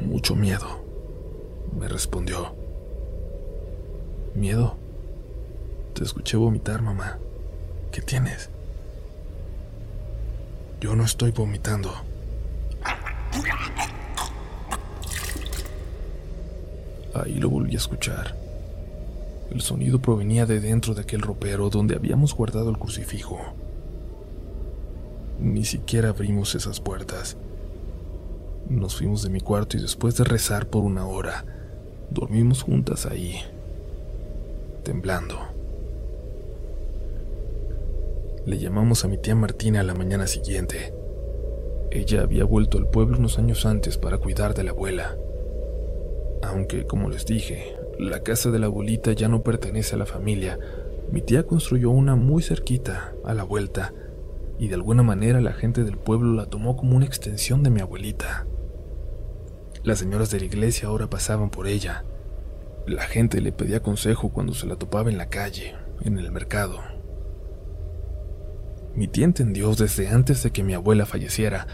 Mucho 0.00 0.36
miedo 0.36 0.84
me 1.78 1.88
respondió. 1.88 2.54
Miedo. 4.34 4.76
Te 5.94 6.04
escuché 6.04 6.36
vomitar, 6.36 6.82
mamá. 6.82 7.18
¿Qué 7.92 8.00
tienes? 8.00 8.50
Yo 10.80 10.96
no 10.96 11.04
estoy 11.04 11.30
vomitando. 11.30 11.92
Ahí 17.14 17.34
lo 17.34 17.48
volví 17.48 17.74
a 17.74 17.78
escuchar. 17.78 18.36
El 19.50 19.60
sonido 19.60 20.00
provenía 20.00 20.46
de 20.46 20.60
dentro 20.60 20.94
de 20.94 21.02
aquel 21.02 21.22
ropero 21.22 21.70
donde 21.70 21.94
habíamos 21.94 22.34
guardado 22.34 22.70
el 22.70 22.78
crucifijo. 22.78 23.38
Ni 25.40 25.64
siquiera 25.64 26.10
abrimos 26.10 26.54
esas 26.54 26.80
puertas. 26.80 27.36
Nos 28.68 28.96
fuimos 28.96 29.22
de 29.22 29.30
mi 29.30 29.40
cuarto 29.40 29.76
y 29.76 29.80
después 29.80 30.16
de 30.16 30.24
rezar 30.24 30.66
por 30.66 30.82
una 30.82 31.06
hora, 31.06 31.44
Dormimos 32.10 32.62
juntas 32.62 33.06
ahí, 33.06 33.40
temblando. 34.84 35.36
Le 38.46 38.58
llamamos 38.58 39.04
a 39.04 39.08
mi 39.08 39.18
tía 39.18 39.34
Martina 39.34 39.82
la 39.82 39.94
mañana 39.94 40.26
siguiente. 40.26 40.92
Ella 41.90 42.22
había 42.22 42.44
vuelto 42.44 42.78
al 42.78 42.88
pueblo 42.88 43.18
unos 43.18 43.38
años 43.38 43.66
antes 43.66 43.98
para 43.98 44.18
cuidar 44.18 44.54
de 44.54 44.64
la 44.64 44.70
abuela. 44.70 45.16
Aunque, 46.48 46.86
como 46.86 47.08
les 47.08 47.24
dije, 47.24 47.76
la 47.98 48.22
casa 48.22 48.50
de 48.50 48.58
la 48.58 48.66
abuelita 48.66 49.12
ya 49.12 49.28
no 49.28 49.42
pertenece 49.42 49.94
a 49.94 49.98
la 49.98 50.06
familia, 50.06 50.58
mi 51.10 51.22
tía 51.22 51.46
construyó 51.46 51.90
una 51.90 52.16
muy 52.16 52.42
cerquita, 52.42 53.14
a 53.24 53.34
la 53.34 53.44
vuelta, 53.44 53.94
y 54.58 54.68
de 54.68 54.74
alguna 54.74 55.02
manera 55.02 55.40
la 55.40 55.52
gente 55.52 55.84
del 55.84 55.96
pueblo 55.96 56.34
la 56.34 56.46
tomó 56.46 56.76
como 56.76 56.96
una 56.96 57.06
extensión 57.06 57.62
de 57.62 57.70
mi 57.70 57.80
abuelita. 57.80 58.46
Las 59.82 59.98
señoras 59.98 60.30
de 60.30 60.40
la 60.40 60.46
iglesia 60.46 60.88
ahora 60.88 61.08
pasaban 61.08 61.50
por 61.50 61.66
ella. 61.66 62.04
La 62.86 63.04
gente 63.04 63.40
le 63.40 63.52
pedía 63.52 63.82
consejo 63.82 64.30
cuando 64.30 64.54
se 64.54 64.66
la 64.66 64.76
topaba 64.76 65.10
en 65.10 65.18
la 65.18 65.28
calle, 65.28 65.74
en 66.02 66.18
el 66.18 66.30
mercado. 66.30 66.80
Mi 68.94 69.08
tía 69.08 69.24
entendió 69.24 69.74
desde 69.74 70.08
antes 70.08 70.42
de 70.42 70.50
que 70.50 70.62
mi 70.62 70.74
abuela 70.74 71.06
falleciera 71.06 71.66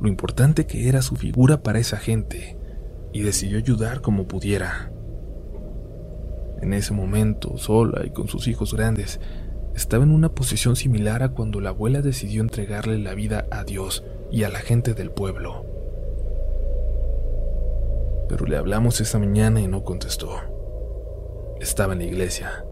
lo 0.00 0.08
importante 0.08 0.66
que 0.66 0.88
era 0.88 1.02
su 1.02 1.16
figura 1.16 1.62
para 1.62 1.78
esa 1.78 1.96
gente 1.96 2.59
y 3.12 3.22
decidió 3.22 3.58
ayudar 3.58 4.00
como 4.00 4.26
pudiera. 4.26 4.92
En 6.62 6.72
ese 6.72 6.92
momento, 6.92 7.56
sola 7.56 8.04
y 8.04 8.10
con 8.10 8.28
sus 8.28 8.46
hijos 8.48 8.74
grandes, 8.74 9.20
estaba 9.74 10.04
en 10.04 10.10
una 10.10 10.34
posición 10.34 10.76
similar 10.76 11.22
a 11.22 11.30
cuando 11.30 11.60
la 11.60 11.70
abuela 11.70 12.02
decidió 12.02 12.42
entregarle 12.42 12.98
la 12.98 13.14
vida 13.14 13.46
a 13.50 13.64
Dios 13.64 14.04
y 14.30 14.42
a 14.44 14.48
la 14.48 14.58
gente 14.58 14.94
del 14.94 15.10
pueblo 15.10 15.70
pero 18.30 18.46
le 18.46 18.56
hablamos 18.56 19.00
esa 19.00 19.18
mañana 19.18 19.60
y 19.60 19.66
no 19.66 19.82
contestó. 19.82 20.36
Estaba 21.58 21.94
en 21.94 21.98
la 21.98 22.04
iglesia. 22.04 22.64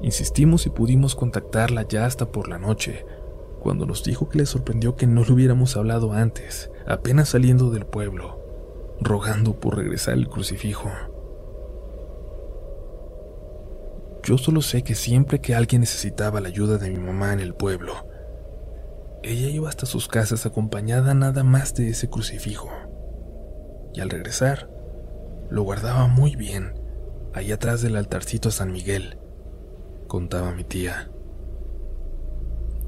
Insistimos 0.00 0.64
y 0.64 0.70
pudimos 0.70 1.14
contactarla 1.14 1.82
ya 1.86 2.06
hasta 2.06 2.32
por 2.32 2.48
la 2.48 2.58
noche, 2.58 3.04
cuando 3.60 3.84
nos 3.84 4.04
dijo 4.04 4.30
que 4.30 4.38
le 4.38 4.46
sorprendió 4.46 4.96
que 4.96 5.06
no 5.06 5.22
le 5.22 5.32
hubiéramos 5.32 5.76
hablado 5.76 6.14
antes, 6.14 6.70
apenas 6.86 7.28
saliendo 7.28 7.68
del 7.68 7.84
pueblo, 7.84 8.40
rogando 9.00 9.58
por 9.58 9.76
regresar 9.76 10.14
el 10.14 10.28
crucifijo. 10.28 10.90
Yo 14.22 14.38
solo 14.38 14.60
sé 14.60 14.82
que 14.82 14.94
siempre 14.94 15.40
que 15.40 15.54
alguien 15.54 15.80
necesitaba 15.80 16.40
la 16.40 16.48
ayuda 16.48 16.78
de 16.78 16.90
mi 16.90 16.98
mamá 16.98 17.32
en 17.32 17.40
el 17.40 17.54
pueblo, 17.54 18.08
ella 19.22 19.48
iba 19.48 19.68
hasta 19.68 19.86
sus 19.86 20.08
casas 20.08 20.46
acompañada 20.46 21.14
nada 21.14 21.44
más 21.44 21.74
de 21.74 21.88
ese 21.88 22.08
crucifijo 22.08 22.68
y 23.96 24.00
al 24.00 24.10
regresar, 24.10 24.68
lo 25.48 25.62
guardaba 25.62 26.06
muy 26.06 26.36
bien, 26.36 26.74
ahí 27.32 27.50
atrás 27.50 27.80
del 27.80 27.96
altarcito 27.96 28.50
a 28.50 28.52
San 28.52 28.70
Miguel, 28.70 29.18
contaba 30.06 30.52
mi 30.52 30.64
tía. 30.64 31.10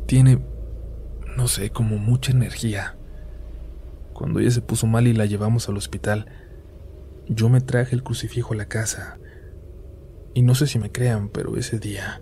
Tiene, 0.07 0.45
no 1.35 1.49
sé, 1.49 1.71
como 1.71 1.97
mucha 1.97 2.33
energía. 2.33 2.98
Cuando 4.19 4.41
ella 4.41 4.51
se 4.51 4.63
puso 4.63 4.89
mal 4.89 5.07
y 5.07 5.13
la 5.13 5.27
llevamos 5.27 5.69
al 5.69 5.77
hospital, 5.77 6.27
yo 7.29 7.49
me 7.49 7.61
traje 7.61 7.95
el 7.95 8.03
crucifijo 8.03 8.53
a 8.53 8.57
la 8.57 8.67
casa. 8.67 9.17
Y 10.35 10.43
no 10.43 10.57
sé 10.57 10.67
si 10.67 10.81
me 10.81 10.91
crean, 10.91 11.29
pero 11.29 11.57
ese 11.57 11.79
día... 11.79 12.21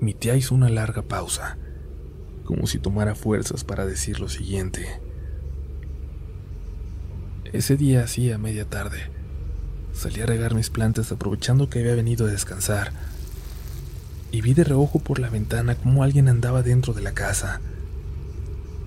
Mi 0.00 0.14
tía 0.14 0.34
hizo 0.34 0.56
una 0.56 0.68
larga 0.68 1.02
pausa, 1.02 1.58
como 2.42 2.66
si 2.66 2.80
tomara 2.80 3.14
fuerzas 3.14 3.62
para 3.62 3.86
decir 3.86 4.18
lo 4.18 4.28
siguiente. 4.28 5.00
Ese 7.52 7.76
día 7.76 8.02
hacía 8.02 8.38
media 8.38 8.64
tarde. 8.64 9.12
Salí 9.92 10.22
a 10.22 10.26
regar 10.26 10.56
mis 10.56 10.70
plantas 10.70 11.12
aprovechando 11.12 11.70
que 11.70 11.78
había 11.78 11.94
venido 11.94 12.26
a 12.26 12.30
descansar. 12.32 12.90
Y 14.32 14.40
vi 14.40 14.54
de 14.54 14.64
reojo 14.64 14.98
por 14.98 15.20
la 15.20 15.30
ventana 15.30 15.76
cómo 15.76 16.02
alguien 16.02 16.28
andaba 16.28 16.64
dentro 16.64 16.94
de 16.94 17.02
la 17.02 17.12
casa. 17.12 17.60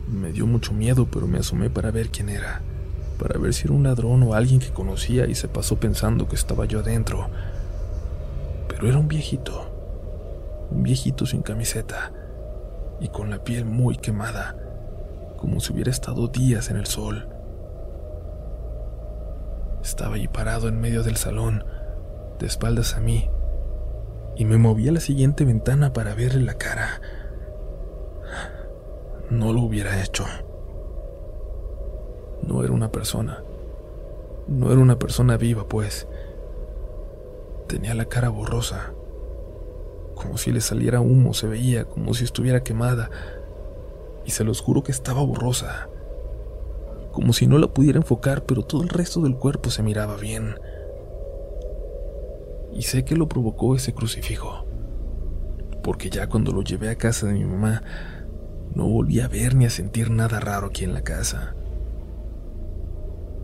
Me 0.07 0.31
dio 0.31 0.45
mucho 0.45 0.73
miedo, 0.73 1.07
pero 1.11 1.27
me 1.27 1.39
asomé 1.39 1.69
para 1.69 1.91
ver 1.91 2.09
quién 2.09 2.29
era, 2.29 2.61
para 3.17 3.39
ver 3.39 3.53
si 3.53 3.67
era 3.67 3.73
un 3.73 3.83
ladrón 3.83 4.21
o 4.23 4.33
alguien 4.33 4.59
que 4.59 4.69
conocía 4.69 5.25
y 5.25 5.35
se 5.35 5.47
pasó 5.47 5.79
pensando 5.79 6.27
que 6.27 6.35
estaba 6.35 6.65
yo 6.65 6.79
adentro. 6.79 7.29
Pero 8.67 8.87
era 8.87 8.99
un 8.99 9.07
viejito, 9.07 9.71
un 10.69 10.83
viejito 10.83 11.25
sin 11.25 11.41
camiseta 11.41 12.11
y 12.99 13.09
con 13.09 13.29
la 13.29 13.43
piel 13.43 13.65
muy 13.65 13.97
quemada, 13.97 14.55
como 15.37 15.59
si 15.59 15.73
hubiera 15.73 15.91
estado 15.91 16.27
días 16.27 16.69
en 16.69 16.77
el 16.77 16.85
sol. 16.85 17.27
Estaba 19.83 20.15
ahí 20.15 20.27
parado 20.27 20.67
en 20.67 20.79
medio 20.79 21.03
del 21.03 21.17
salón, 21.17 21.63
de 22.39 22.47
espaldas 22.47 22.95
a 22.95 22.99
mí, 22.99 23.29
y 24.35 24.45
me 24.45 24.57
moví 24.57 24.87
a 24.87 24.91
la 24.91 24.99
siguiente 24.99 25.45
ventana 25.45 25.93
para 25.93 26.15
verle 26.15 26.43
la 26.43 26.55
cara. 26.55 27.01
No 29.29 29.53
lo 29.53 29.61
hubiera 29.61 30.03
hecho. 30.03 30.25
No 32.43 32.63
era 32.63 32.73
una 32.73 32.91
persona. 32.91 33.43
No 34.47 34.71
era 34.71 34.79
una 34.79 34.99
persona 34.99 35.37
viva, 35.37 35.67
pues. 35.67 36.07
Tenía 37.67 37.95
la 37.95 38.05
cara 38.05 38.29
borrosa, 38.29 38.93
como 40.13 40.37
si 40.37 40.51
le 40.51 40.61
saliera 40.61 41.01
humo, 41.01 41.33
se 41.33 41.47
veía 41.47 41.85
como 41.85 42.13
si 42.13 42.23
estuviera 42.23 42.63
quemada, 42.63 43.09
y 44.23 44.31
se 44.31 44.43
los 44.43 44.61
juro 44.61 44.83
que 44.83 44.91
estaba 44.91 45.23
borrosa, 45.23 45.89
como 47.11 47.33
si 47.33 47.47
no 47.47 47.57
la 47.57 47.67
pudiera 47.67 47.97
enfocar, 47.97 48.45
pero 48.45 48.63
todo 48.63 48.83
el 48.83 48.89
resto 48.89 49.21
del 49.21 49.35
cuerpo 49.35 49.71
se 49.71 49.81
miraba 49.81 50.15
bien. 50.15 50.55
Y 52.71 52.83
sé 52.83 53.03
que 53.03 53.15
lo 53.15 53.27
provocó 53.27 53.75
ese 53.75 53.93
crucifijo, 53.93 54.65
porque 55.81 56.11
ya 56.11 56.27
cuando 56.27 56.51
lo 56.51 56.61
llevé 56.61 56.89
a 56.89 56.95
casa 56.95 57.25
de 57.25 57.33
mi 57.33 57.45
mamá, 57.45 57.81
no 58.75 58.85
volví 58.87 59.21
a 59.21 59.29
ver 59.29 59.55
ni 59.55 59.65
a 59.65 59.69
sentir 59.69 60.11
nada 60.11 60.39
raro 60.39 60.67
aquí 60.67 60.83
en 60.83 60.93
la 60.93 61.01
casa. 61.01 61.55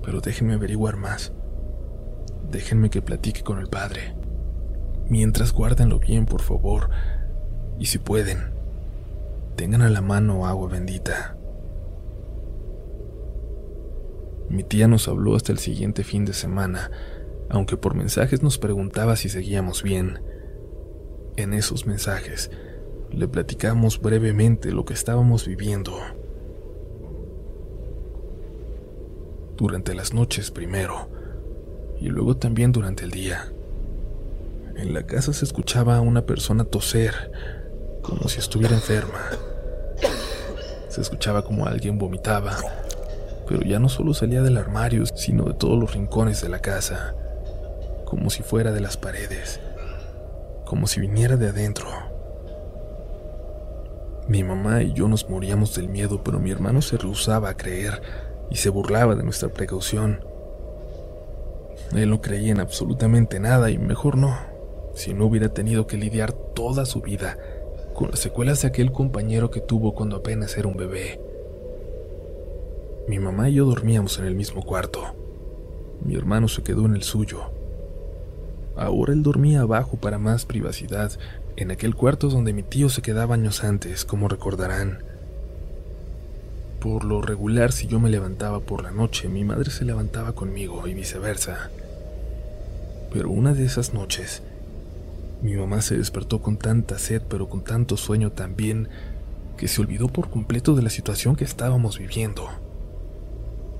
Pero 0.04 0.20
déjenme 0.20 0.54
averiguar 0.54 0.98
más. 0.98 1.32
Déjenme 2.52 2.90
que 2.90 3.02
platique 3.02 3.42
con 3.42 3.60
el 3.60 3.68
padre. 3.68 4.14
Mientras 5.08 5.54
guárdenlo 5.54 6.00
bien, 6.00 6.26
por 6.26 6.42
favor. 6.42 6.90
Y 7.80 7.86
si 7.86 7.98
pueden, 7.98 8.52
tengan 9.56 9.82
a 9.82 9.90
la 9.90 10.02
mano 10.02 10.46
agua 10.46 10.68
bendita. 10.68 11.38
Mi 14.50 14.64
tía 14.64 14.90
nos 14.90 15.08
habló 15.08 15.36
hasta 15.38 15.54
el 15.54 15.60
siguiente 15.60 16.04
fin 16.04 16.26
de 16.26 16.34
semana, 16.34 16.92
aunque 17.50 17.78
por 17.78 17.96
mensajes 17.96 18.44
nos 18.44 18.58
preguntaba 18.58 19.16
si 19.16 19.30
seguíamos 19.30 19.82
bien. 19.82 20.20
En 21.38 21.54
esos 21.54 21.88
mensajes 21.88 22.52
le 23.14 23.28
platicamos 23.28 24.00
brevemente 24.00 24.72
lo 24.72 24.86
que 24.86 24.94
estábamos 24.94 25.48
viviendo. 25.48 25.98
Durante 29.58 29.94
las 29.94 30.14
noches 30.14 30.50
primero, 30.50 31.10
y 32.00 32.10
luego 32.10 32.36
también 32.38 32.72
durante 32.72 33.04
el 33.04 33.12
día. 33.12 33.52
En 34.76 34.94
la 34.94 35.06
casa 35.06 35.34
se 35.34 35.46
escuchaba 35.46 35.98
a 35.98 36.02
una 36.02 36.26
persona 36.26 36.64
toser, 36.64 37.32
como 38.02 38.28
si 38.28 38.40
estuviera 38.40 38.74
enferma. 38.74 39.20
Se 40.88 41.02
escuchaba 41.02 41.44
como 41.44 41.68
alguien 41.68 42.00
vomitaba, 42.00 42.58
pero 43.48 43.62
ya 43.62 43.80
no 43.80 43.90
solo 43.90 44.14
salía 44.14 44.42
del 44.42 44.58
armario, 44.58 45.06
sino 45.06 45.44
de 45.46 45.54
todos 45.54 45.78
los 45.78 45.94
rincones 45.94 46.42
de 46.42 46.50
la 46.50 46.60
casa, 46.60 47.14
como 48.06 48.30
si 48.30 48.42
fuera 48.44 48.72
de 48.72 48.82
las 48.82 48.98
paredes, 48.98 49.60
como 50.66 50.88
si 50.88 51.00
viniera 51.00 51.38
de 51.38 51.50
adentro. 51.50 52.11
Mi 54.28 54.44
mamá 54.44 54.84
y 54.84 54.94
yo 54.94 55.08
nos 55.08 55.30
moríamos 55.30 55.76
del 55.76 55.90
miedo, 55.90 56.24
pero 56.24 56.40
mi 56.40 56.52
hermano 56.52 56.82
se 56.82 56.98
rehusaba 56.98 57.50
a 57.50 57.58
creer 57.58 58.02
y 58.50 58.56
se 58.58 58.70
burlaba 58.70 59.16
de 59.16 59.24
nuestra 59.24 59.50
precaución. 59.50 60.24
Él 61.96 62.10
no 62.10 62.22
creía 62.22 62.52
en 62.52 62.60
absolutamente 62.60 63.40
nada 63.40 63.70
y 63.70 63.78
mejor 63.78 64.18
no, 64.18 64.38
si 64.94 65.14
no 65.14 65.26
hubiera 65.26 65.50
tenido 65.50 65.88
que 65.88 65.98
lidiar 65.98 66.32
toda 66.32 66.86
su 66.86 67.02
vida 67.02 67.38
con 67.94 68.12
las 68.12 68.20
secuelas 68.20 68.62
de 68.62 68.70
aquel 68.70 68.92
compañero 68.92 69.52
que 69.52 69.60
tuvo 69.60 69.94
cuando 69.94 70.18
apenas 70.18 70.58
era 70.58 70.68
un 70.68 70.78
bebé. 70.78 71.20
Mi 73.08 73.20
mamá 73.20 73.50
y 73.50 73.56
yo 73.56 73.66
dormíamos 73.66 74.20
en 74.20 74.26
el 74.26 74.36
mismo 74.36 74.64
cuarto. 74.64 75.02
Mi 76.04 76.16
hermano 76.16 76.48
se 76.48 76.64
quedó 76.64 76.86
en 76.86 76.96
el 76.96 77.04
suyo. 77.04 77.52
Ahora 78.76 79.14
él 79.14 79.22
dormía 79.22 79.62
abajo 79.62 79.98
para 79.98 80.18
más 80.18 80.46
privacidad, 80.46 81.12
en 81.58 81.72
aquel 81.72 81.96
cuarto 81.96 82.30
donde 82.30 82.54
mi 82.54 82.64
tío 82.64 82.90
se 82.90 83.02
quedaba 83.02 83.36
años 83.36 83.64
antes, 83.64 84.06
como 84.06 84.28
recordarán. 84.28 85.04
Por 86.80 87.04
lo 87.04 87.22
regular, 87.22 87.72
si 87.72 87.88
yo 87.88 88.00
me 88.00 88.10
levantaba 88.10 88.60
por 88.60 88.84
la 88.84 88.92
noche, 88.92 89.30
mi 89.30 89.44
madre 89.44 89.70
se 89.70 89.86
levantaba 89.86 90.34
conmigo 90.34 90.88
y 90.88 90.94
viceversa. 90.94 91.70
Pero 93.14 93.30
una 93.30 93.54
de 93.54 93.66
esas 93.66 93.94
noches, 93.94 94.42
mi 95.42 95.54
mamá 95.54 95.82
se 95.82 95.98
despertó 95.98 96.42
con 96.42 96.58
tanta 96.58 96.98
sed, 96.98 97.22
pero 97.30 97.50
con 97.50 97.64
tanto 97.64 97.98
sueño 97.98 98.32
también, 98.32 98.88
que 99.58 99.68
se 99.68 99.82
olvidó 99.82 100.08
por 100.08 100.30
completo 100.30 100.76
de 100.76 100.82
la 100.82 100.90
situación 100.90 101.36
que 101.36 101.44
estábamos 101.44 102.00
viviendo. 102.00 102.48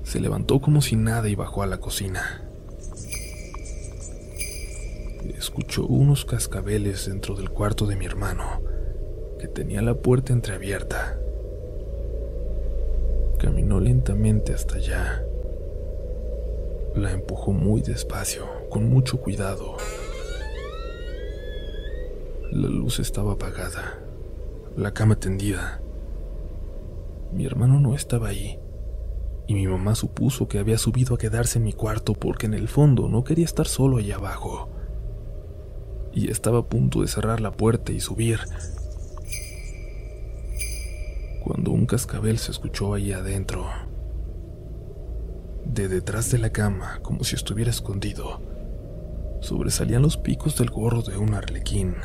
Se 0.04 0.20
levantó 0.20 0.60
como 0.60 0.82
si 0.82 0.96
nada 0.96 1.28
y 1.28 1.34
bajó 1.34 1.62
a 1.62 1.66
la 1.66 1.78
cocina. 1.78 2.42
Escuchó 5.30 5.86
unos 5.86 6.24
cascabeles 6.24 7.06
dentro 7.06 7.36
del 7.36 7.50
cuarto 7.50 7.86
de 7.86 7.94
mi 7.94 8.06
hermano, 8.06 8.60
que 9.38 9.46
tenía 9.46 9.80
la 9.80 9.94
puerta 9.94 10.32
entreabierta. 10.32 11.18
Caminó 13.38 13.78
lentamente 13.78 14.52
hasta 14.52 14.76
allá. 14.76 15.24
La 16.96 17.12
empujó 17.12 17.52
muy 17.52 17.82
despacio, 17.82 18.46
con 18.68 18.88
mucho 18.90 19.20
cuidado. 19.20 19.76
La 22.50 22.68
luz 22.68 22.98
estaba 22.98 23.34
apagada, 23.34 24.00
la 24.76 24.92
cama 24.92 25.16
tendida. 25.16 25.80
Mi 27.32 27.46
hermano 27.46 27.80
no 27.80 27.94
estaba 27.94 28.28
ahí, 28.28 28.58
y 29.46 29.54
mi 29.54 29.66
mamá 29.66 29.94
supuso 29.94 30.48
que 30.48 30.58
había 30.58 30.78
subido 30.78 31.14
a 31.14 31.18
quedarse 31.18 31.58
en 31.58 31.64
mi 31.64 31.72
cuarto 31.72 32.14
porque 32.14 32.46
en 32.46 32.54
el 32.54 32.68
fondo 32.68 33.08
no 33.08 33.24
quería 33.24 33.44
estar 33.44 33.66
solo 33.66 33.98
allá 33.98 34.16
abajo. 34.16 34.68
Y 36.12 36.30
estaba 36.30 36.60
a 36.60 36.66
punto 36.66 37.02
de 37.02 37.08
cerrar 37.08 37.40
la 37.40 37.52
puerta 37.52 37.92
y 37.92 38.00
subir, 38.00 38.40
cuando 41.42 41.70
un 41.70 41.86
cascabel 41.86 42.38
se 42.38 42.52
escuchó 42.52 42.94
ahí 42.94 43.12
adentro. 43.12 43.66
De 45.64 45.88
detrás 45.88 46.30
de 46.30 46.38
la 46.38 46.50
cama, 46.50 47.00
como 47.02 47.24
si 47.24 47.34
estuviera 47.34 47.70
escondido, 47.70 48.40
sobresalían 49.40 50.02
los 50.02 50.16
picos 50.16 50.58
del 50.58 50.70
gorro 50.70 51.02
de 51.02 51.16
un 51.16 51.34
arlequín 51.34 51.96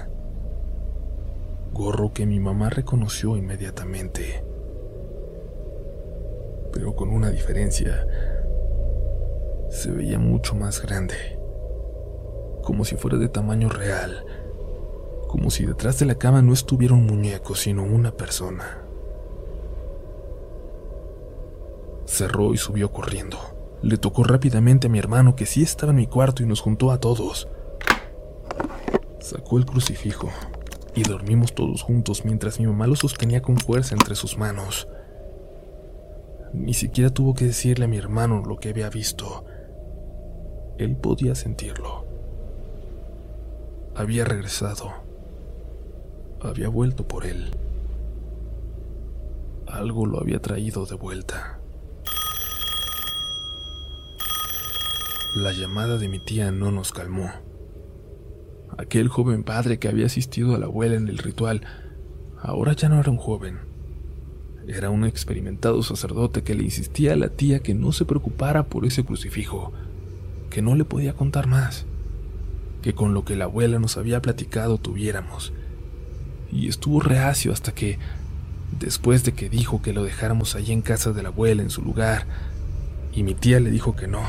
gorro 1.78 2.12
que 2.12 2.26
mi 2.26 2.39
mamá 2.39 2.70
reconoció 2.72 3.38
inmediatamente. 3.38 4.43
Pero 6.74 6.96
con 6.96 7.10
una 7.10 7.30
diferencia. 7.30 8.08
Se 9.70 9.91
veía 9.91 10.17
mucho 10.17 10.56
más 10.56 10.82
grande, 10.82 11.37
como 12.67 12.84
si 12.84 12.97
fuera 12.97 13.17
de 13.17 13.30
tamaño 13.30 13.69
real, 13.69 14.25
como 15.30 15.51
si 15.51 15.65
detrás 15.65 15.99
de 15.99 16.06
la 16.06 16.15
cama 16.15 16.41
no 16.41 16.51
estuviera 16.51 16.95
un 16.95 17.06
muñeco, 17.06 17.56
sino 17.56 17.82
una 17.82 18.12
persona. 18.12 18.82
Cerró 22.06 22.53
y 22.53 22.58
subió 22.58 22.91
corriendo. 22.91 23.38
Le 23.82 23.97
tocó 23.97 24.25
rápidamente 24.25 24.88
a 24.88 24.89
mi 24.89 24.99
hermano 24.99 25.34
que 25.34 25.45
sí 25.45 25.63
estaba 25.63 25.91
en 25.91 25.95
mi 25.95 26.08
cuarto 26.08 26.43
y 26.43 26.45
nos 26.45 26.60
juntó 26.60 26.91
a 26.91 26.99
todos. 26.99 27.47
Sacó 29.21 29.60
el 29.60 29.65
crucifijo, 29.65 30.27
y 30.93 31.03
dormimos 31.03 31.56
todos 31.56 31.84
juntos 31.84 32.25
mientras 32.25 32.60
mi 32.60 32.67
mamá 32.67 32.86
lo 32.86 32.97
sostenía 32.97 33.41
con 33.41 33.56
fuerza 33.56 33.95
entre 33.95 34.15
sus 34.15 34.38
manos. 34.38 34.89
Ni 36.51 36.73
siquiera 36.73 37.12
tuvo 37.12 37.34
que 37.34 37.45
decirle 37.45 37.86
a 37.86 37.88
mi 37.88 37.95
hermano 37.95 38.43
lo 38.45 38.58
que 38.58 38.67
había 38.67 38.89
visto. 38.89 39.45
Él 40.77 40.97
podía 40.97 41.34
sentirlo. 41.34 42.07
Había 43.98 44.26
regresado. 44.26 44.94
Había 46.40 46.70
vuelto 46.70 47.08
por 47.08 47.26
él. 47.26 47.50
Algo 49.66 50.06
lo 50.06 50.20
había 50.20 50.40
traído 50.40 50.86
de 50.86 50.94
vuelta. 50.94 51.60
La 55.36 55.52
llamada 55.52 55.98
de 55.98 56.10
mi 56.10 56.20
tía 56.20 56.52
no 56.52 56.72
nos 56.72 56.92
calmó. 56.92 57.32
Aquel 58.78 59.08
joven 59.08 59.44
padre 59.44 59.80
que 59.80 59.88
había 59.88 60.06
asistido 60.06 60.54
a 60.54 60.60
la 60.60 60.68
abuela 60.68 60.96
en 60.96 61.08
el 61.08 61.18
ritual, 61.18 61.64
ahora 62.40 62.74
ya 62.74 62.90
no 62.90 63.00
era 63.00 63.10
un 63.10 63.18
joven. 63.18 63.58
Era 64.68 64.92
un 64.92 65.06
experimentado 65.06 65.82
sacerdote 65.82 66.44
que 66.44 66.54
le 66.54 66.62
insistía 66.62 67.14
a 67.14 67.16
la 67.16 67.30
tía 67.30 67.62
que 67.62 67.74
no 67.74 67.92
se 67.92 68.06
preocupara 68.06 68.68
por 68.68 68.86
ese 68.86 69.04
crucifijo, 69.04 69.74
que 70.52 70.62
no 70.62 70.76
le 70.76 70.86
podía 70.86 71.14
contar 71.14 71.48
más, 71.48 71.88
que 72.82 72.94
con 72.94 73.13
lo 73.13 73.26
que 73.26 73.36
la 73.36 73.46
abuela 73.46 73.80
nos 73.80 73.98
había 73.98 74.22
platicado 74.22 74.78
tuviéramos. 74.78 75.54
Y 76.52 76.68
estuvo 76.68 77.00
reacio 77.00 77.52
hasta 77.52 77.74
que, 77.74 78.00
después 78.80 79.24
de 79.24 79.34
que 79.34 79.50
dijo 79.50 79.82
que 79.82 79.94
lo 79.94 80.04
dejáramos 80.04 80.56
allí 80.56 80.72
en 80.72 80.82
casa 80.82 81.12
de 81.12 81.24
la 81.24 81.30
abuela 81.30 81.63
en 81.63 81.70
su 81.70 81.82
lugar, 81.82 82.26
y 83.13 83.24
mi 83.24 83.34
tía 83.34 83.60
le 83.60 83.72
dijo 83.72 83.96
que 83.96 84.08
no, 84.08 84.22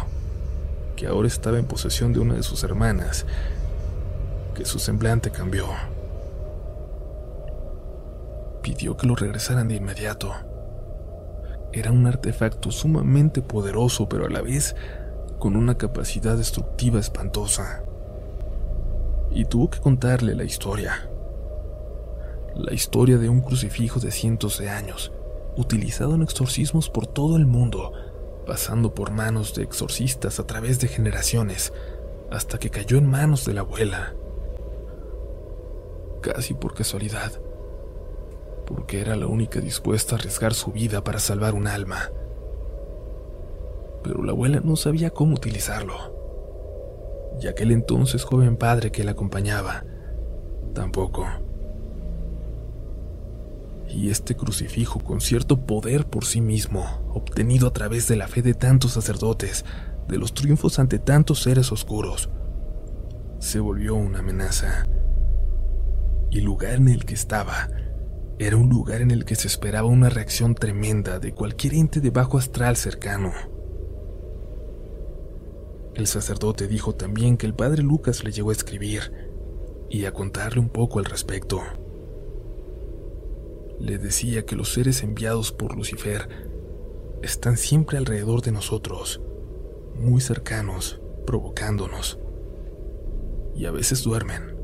que 0.97 1.07
ahora 1.07 1.29
estaba 1.29 1.59
en 1.59 1.67
posesión 1.67 2.13
de 2.13 2.21
una 2.21 2.35
de 2.35 2.43
sus 2.43 2.65
hermanas, 2.65 3.27
que 4.55 4.65
su 4.65 4.79
semblante 4.79 5.31
cambió. 5.31 5.67
Pidió 8.63 8.97
que 8.97 9.07
lo 9.07 9.15
regresaran 9.15 9.69
de 9.69 9.77
inmediato. 9.77 10.33
Era 11.73 11.93
un 11.93 12.07
artefacto 12.07 12.73
sumamente 12.73 13.43
poderoso, 13.43 14.09
pero 14.09 14.27
a 14.27 14.31
la 14.31 14.41
vez 14.41 14.75
con 15.39 15.55
una 15.55 15.77
capacidad 15.77 16.37
destructiva 16.37 16.99
espantosa. 16.99 17.83
Y 19.31 19.45
tuvo 19.45 19.71
que 19.71 19.81
contarle 19.81 20.35
la 20.35 20.45
historia. 20.45 21.09
La 22.55 22.73
historia 22.73 23.19
de 23.19 23.29
un 23.29 23.41
crucifijo 23.41 24.01
de 24.01 24.11
cientos 24.11 24.59
de 24.59 24.69
años, 24.69 25.13
utilizado 25.57 26.15
en 26.15 26.23
exorcismos 26.23 26.89
por 26.91 27.07
todo 27.07 27.37
el 27.37 27.47
mundo, 27.47 27.93
pasando 28.47 28.95
por 28.95 29.11
manos 29.11 29.55
de 29.55 29.63
exorcistas 29.63 30.41
a 30.41 30.47
través 30.47 30.81
de 30.81 30.89
generaciones, 30.89 31.73
hasta 32.31 32.59
que 32.59 32.71
cayó 32.71 32.99
en 32.99 33.07
manos 33.07 33.45
de 33.45 33.55
la 33.55 33.61
abuela. 33.61 34.15
Casi 36.21 36.55
por 36.55 36.75
casualidad, 36.75 37.33
porque 38.67 39.01
era 39.01 39.17
la 39.17 39.27
única 39.27 39.61
dispuesta 39.61 40.15
a 40.15 40.19
arriesgar 40.19 40.55
su 40.55 40.73
vida 40.73 41.05
para 41.05 41.19
salvar 41.19 41.55
un 41.55 41.67
alma. 41.67 42.11
Pero 44.03 44.23
la 44.23 44.33
abuela 44.33 44.61
no 44.63 44.77
sabía 44.77 45.11
cómo 45.11 45.35
utilizarlo, 45.35 46.18
y 47.41 47.47
aquel 47.47 47.71
entonces 47.71 48.25
joven 48.25 48.57
padre 48.57 48.91
que 48.91 49.05
la 49.05 49.13
acompañaba, 49.13 49.85
tampoco. 50.75 51.27
Y 53.89 54.11
este 54.11 54.37
crucifijo 54.37 55.01
con 55.01 55.21
cierto 55.21 55.65
poder 55.65 56.07
por 56.07 56.25
sí 56.25 56.41
mismo, 56.41 56.85
obtenido 57.13 57.69
a 57.69 57.73
través 57.73 58.07
de 58.09 58.17
la 58.17 58.29
fe 58.29 58.43
de 58.43 58.55
tantos 58.55 58.93
sacerdotes, 58.93 59.65
de 60.09 60.19
los 60.19 60.35
triunfos 60.35 60.79
ante 60.79 60.99
tantos 60.99 61.43
seres 61.43 61.73
oscuros, 61.73 62.31
se 63.39 63.61
volvió 63.61 63.95
una 63.95 64.19
amenaza. 64.19 64.87
Y 66.31 66.39
el 66.39 66.45
lugar 66.45 66.75
en 66.75 66.89
el 66.89 67.05
que 67.05 67.15
estaba 67.15 67.69
era 68.39 68.57
un 68.57 68.69
lugar 68.69 69.01
en 69.01 69.11
el 69.11 69.25
que 69.25 69.35
se 69.35 69.49
esperaba 69.49 69.89
una 69.89 70.11
reacción 70.11 70.55
tremenda 70.55 71.19
de 71.19 71.33
cualquier 71.33 71.75
ente 71.75 72.01
de 72.01 72.11
bajo 72.11 72.39
astral 72.39 72.77
cercano. 72.77 73.33
El 75.99 76.07
sacerdote 76.07 76.69
dijo 76.69 76.95
también 76.95 77.37
que 77.37 77.45
el 77.45 77.55
padre 77.55 77.83
Lucas 77.83 78.23
le 78.23 78.31
llegó 78.31 78.51
a 78.51 78.53
escribir 78.53 79.13
y 79.91 80.05
a 80.05 80.13
contarle 80.13 80.61
un 80.61 80.69
poco 80.69 81.01
al 81.01 81.05
respecto. 81.05 81.61
Le 83.81 83.99
decía 83.99 84.47
que 84.47 84.55
los 84.55 84.73
seres 84.73 85.03
enviados 85.03 85.51
por 85.51 85.75
Lucifer 85.75 86.29
están 87.21 87.57
siempre 87.57 87.99
alrededor 87.99 88.43
de 88.43 88.53
nosotros, 88.53 89.21
muy 89.97 90.21
cercanos, 90.21 91.01
provocándonos. 91.27 92.21
Y 93.57 93.67
a 93.67 93.73
veces 93.73 94.05
duermen. 94.05 94.57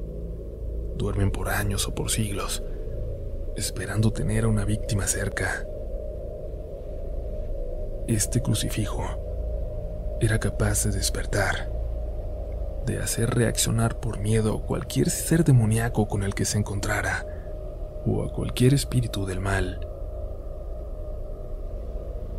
Duermen 0.97 1.33
por 1.33 1.49
años 1.49 1.89
o 1.89 1.97
por 1.97 2.13
siglos, 2.13 2.63
esperando 3.57 4.13
tener 4.13 4.45
a 4.45 4.49
una 4.49 4.65
víctima 4.65 5.09
cerca. 5.09 5.67
Este 8.07 8.41
crucifijo 8.41 9.24
era 10.21 10.39
capaz 10.39 10.85
de 10.85 10.93
despertar, 10.93 11.71
de 12.87 12.99
hacer 12.99 13.31
reaccionar 13.31 13.99
por 13.99 14.19
miedo 14.19 14.57
a 14.57 14.63
cualquier 14.63 15.11
ser 15.11 15.45
demoníaco 15.45 16.07
con 16.07 16.23
el 16.23 16.35
que 16.35 16.45
se 16.45 16.59
encontrara, 16.59 17.27
o 18.07 18.23
a 18.23 18.33
cualquier 18.33 18.75
espíritu 18.75 19.27
del 19.27 19.41
mal. 19.41 19.89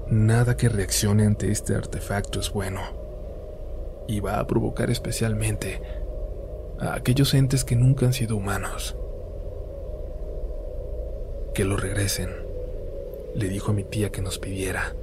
Nada 0.07 0.55
que 0.55 0.69
reaccione 0.69 1.25
ante 1.25 1.51
este 1.51 1.75
artefacto 1.75 2.39
es 2.39 2.51
bueno, 2.51 2.81
y 4.07 4.19
va 4.19 4.39
a 4.39 4.47
provocar 4.47 4.89
especialmente 4.89 5.81
a 6.79 6.93
aquellos 6.93 7.33
entes 7.33 7.65
que 7.65 7.75
nunca 7.75 8.05
han 8.05 8.13
sido 8.13 8.38
humanos. 8.38 8.95
Que 11.53 11.65
lo 11.65 11.77
regresen, 11.77 12.29
le 13.33 13.49
dijo 13.49 13.71
a 13.71 13.73
mi 13.73 13.83
tía 13.83 14.11
que 14.11 14.21
nos 14.21 14.39
pidiera 14.39 14.95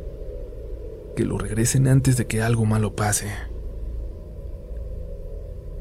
que 1.14 1.24
lo 1.24 1.38
regresen 1.38 1.88
antes 1.88 2.16
de 2.16 2.26
que 2.26 2.42
algo 2.42 2.64
malo 2.64 2.94
pase. 2.96 3.30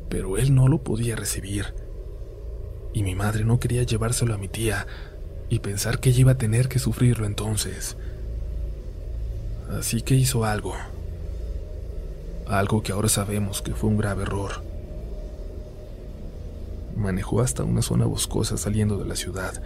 Pero 0.09 0.37
él 0.37 0.53
no 0.53 0.67
lo 0.67 0.83
podía 0.83 1.15
recibir, 1.15 1.73
y 2.93 3.03
mi 3.03 3.15
madre 3.15 3.45
no 3.45 3.59
quería 3.59 3.83
llevárselo 3.83 4.33
a 4.33 4.37
mi 4.37 4.47
tía 4.47 4.87
y 5.49 5.59
pensar 5.59 5.99
que 5.99 6.09
ella 6.09 6.21
iba 6.21 6.31
a 6.33 6.37
tener 6.37 6.67
que 6.67 6.79
sufrirlo 6.79 7.25
entonces. 7.25 7.97
Así 9.77 10.01
que 10.01 10.15
hizo 10.15 10.43
algo. 10.43 10.73
Algo 12.47 12.83
que 12.83 12.91
ahora 12.91 13.07
sabemos 13.07 13.61
que 13.61 13.73
fue 13.73 13.89
un 13.89 13.97
grave 13.97 14.23
error. 14.23 14.63
Manejó 16.97 17.39
hasta 17.39 17.63
una 17.63 17.81
zona 17.81 18.05
boscosa 18.05 18.57
saliendo 18.57 18.97
de 18.97 19.05
la 19.05 19.15
ciudad. 19.15 19.61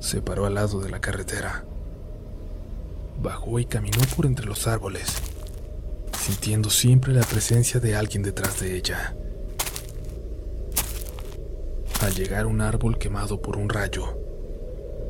Se 0.00 0.22
paró 0.22 0.46
al 0.46 0.54
lado 0.54 0.80
de 0.80 0.88
la 0.88 1.00
carretera 1.00 1.64
bajó 3.24 3.58
y 3.58 3.64
caminó 3.64 3.98
por 4.14 4.26
entre 4.26 4.46
los 4.46 4.68
árboles, 4.68 5.14
sintiendo 6.16 6.70
siempre 6.70 7.12
la 7.12 7.22
presencia 7.22 7.80
de 7.80 7.96
alguien 7.96 8.22
detrás 8.22 8.60
de 8.60 8.76
ella. 8.76 9.16
Al 12.02 12.14
llegar 12.14 12.44
a 12.44 12.46
un 12.46 12.60
árbol 12.60 12.98
quemado 12.98 13.40
por 13.40 13.56
un 13.56 13.70
rayo, 13.70 14.20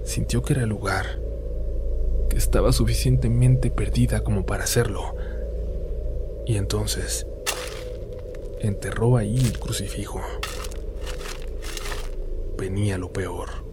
sintió 0.04 0.42
que 0.42 0.54
era 0.54 0.62
el 0.62 0.68
lugar, 0.68 1.18
que 2.30 2.38
estaba 2.38 2.72
suficientemente 2.72 3.70
perdida 3.70 4.22
como 4.22 4.46
para 4.46 4.64
hacerlo, 4.64 5.16
y 6.46 6.56
entonces 6.56 7.26
enterró 8.60 9.16
ahí 9.16 9.36
el 9.36 9.58
crucifijo. 9.58 10.22
Venía 12.56 12.96
lo 12.96 13.12
peor. 13.12 13.63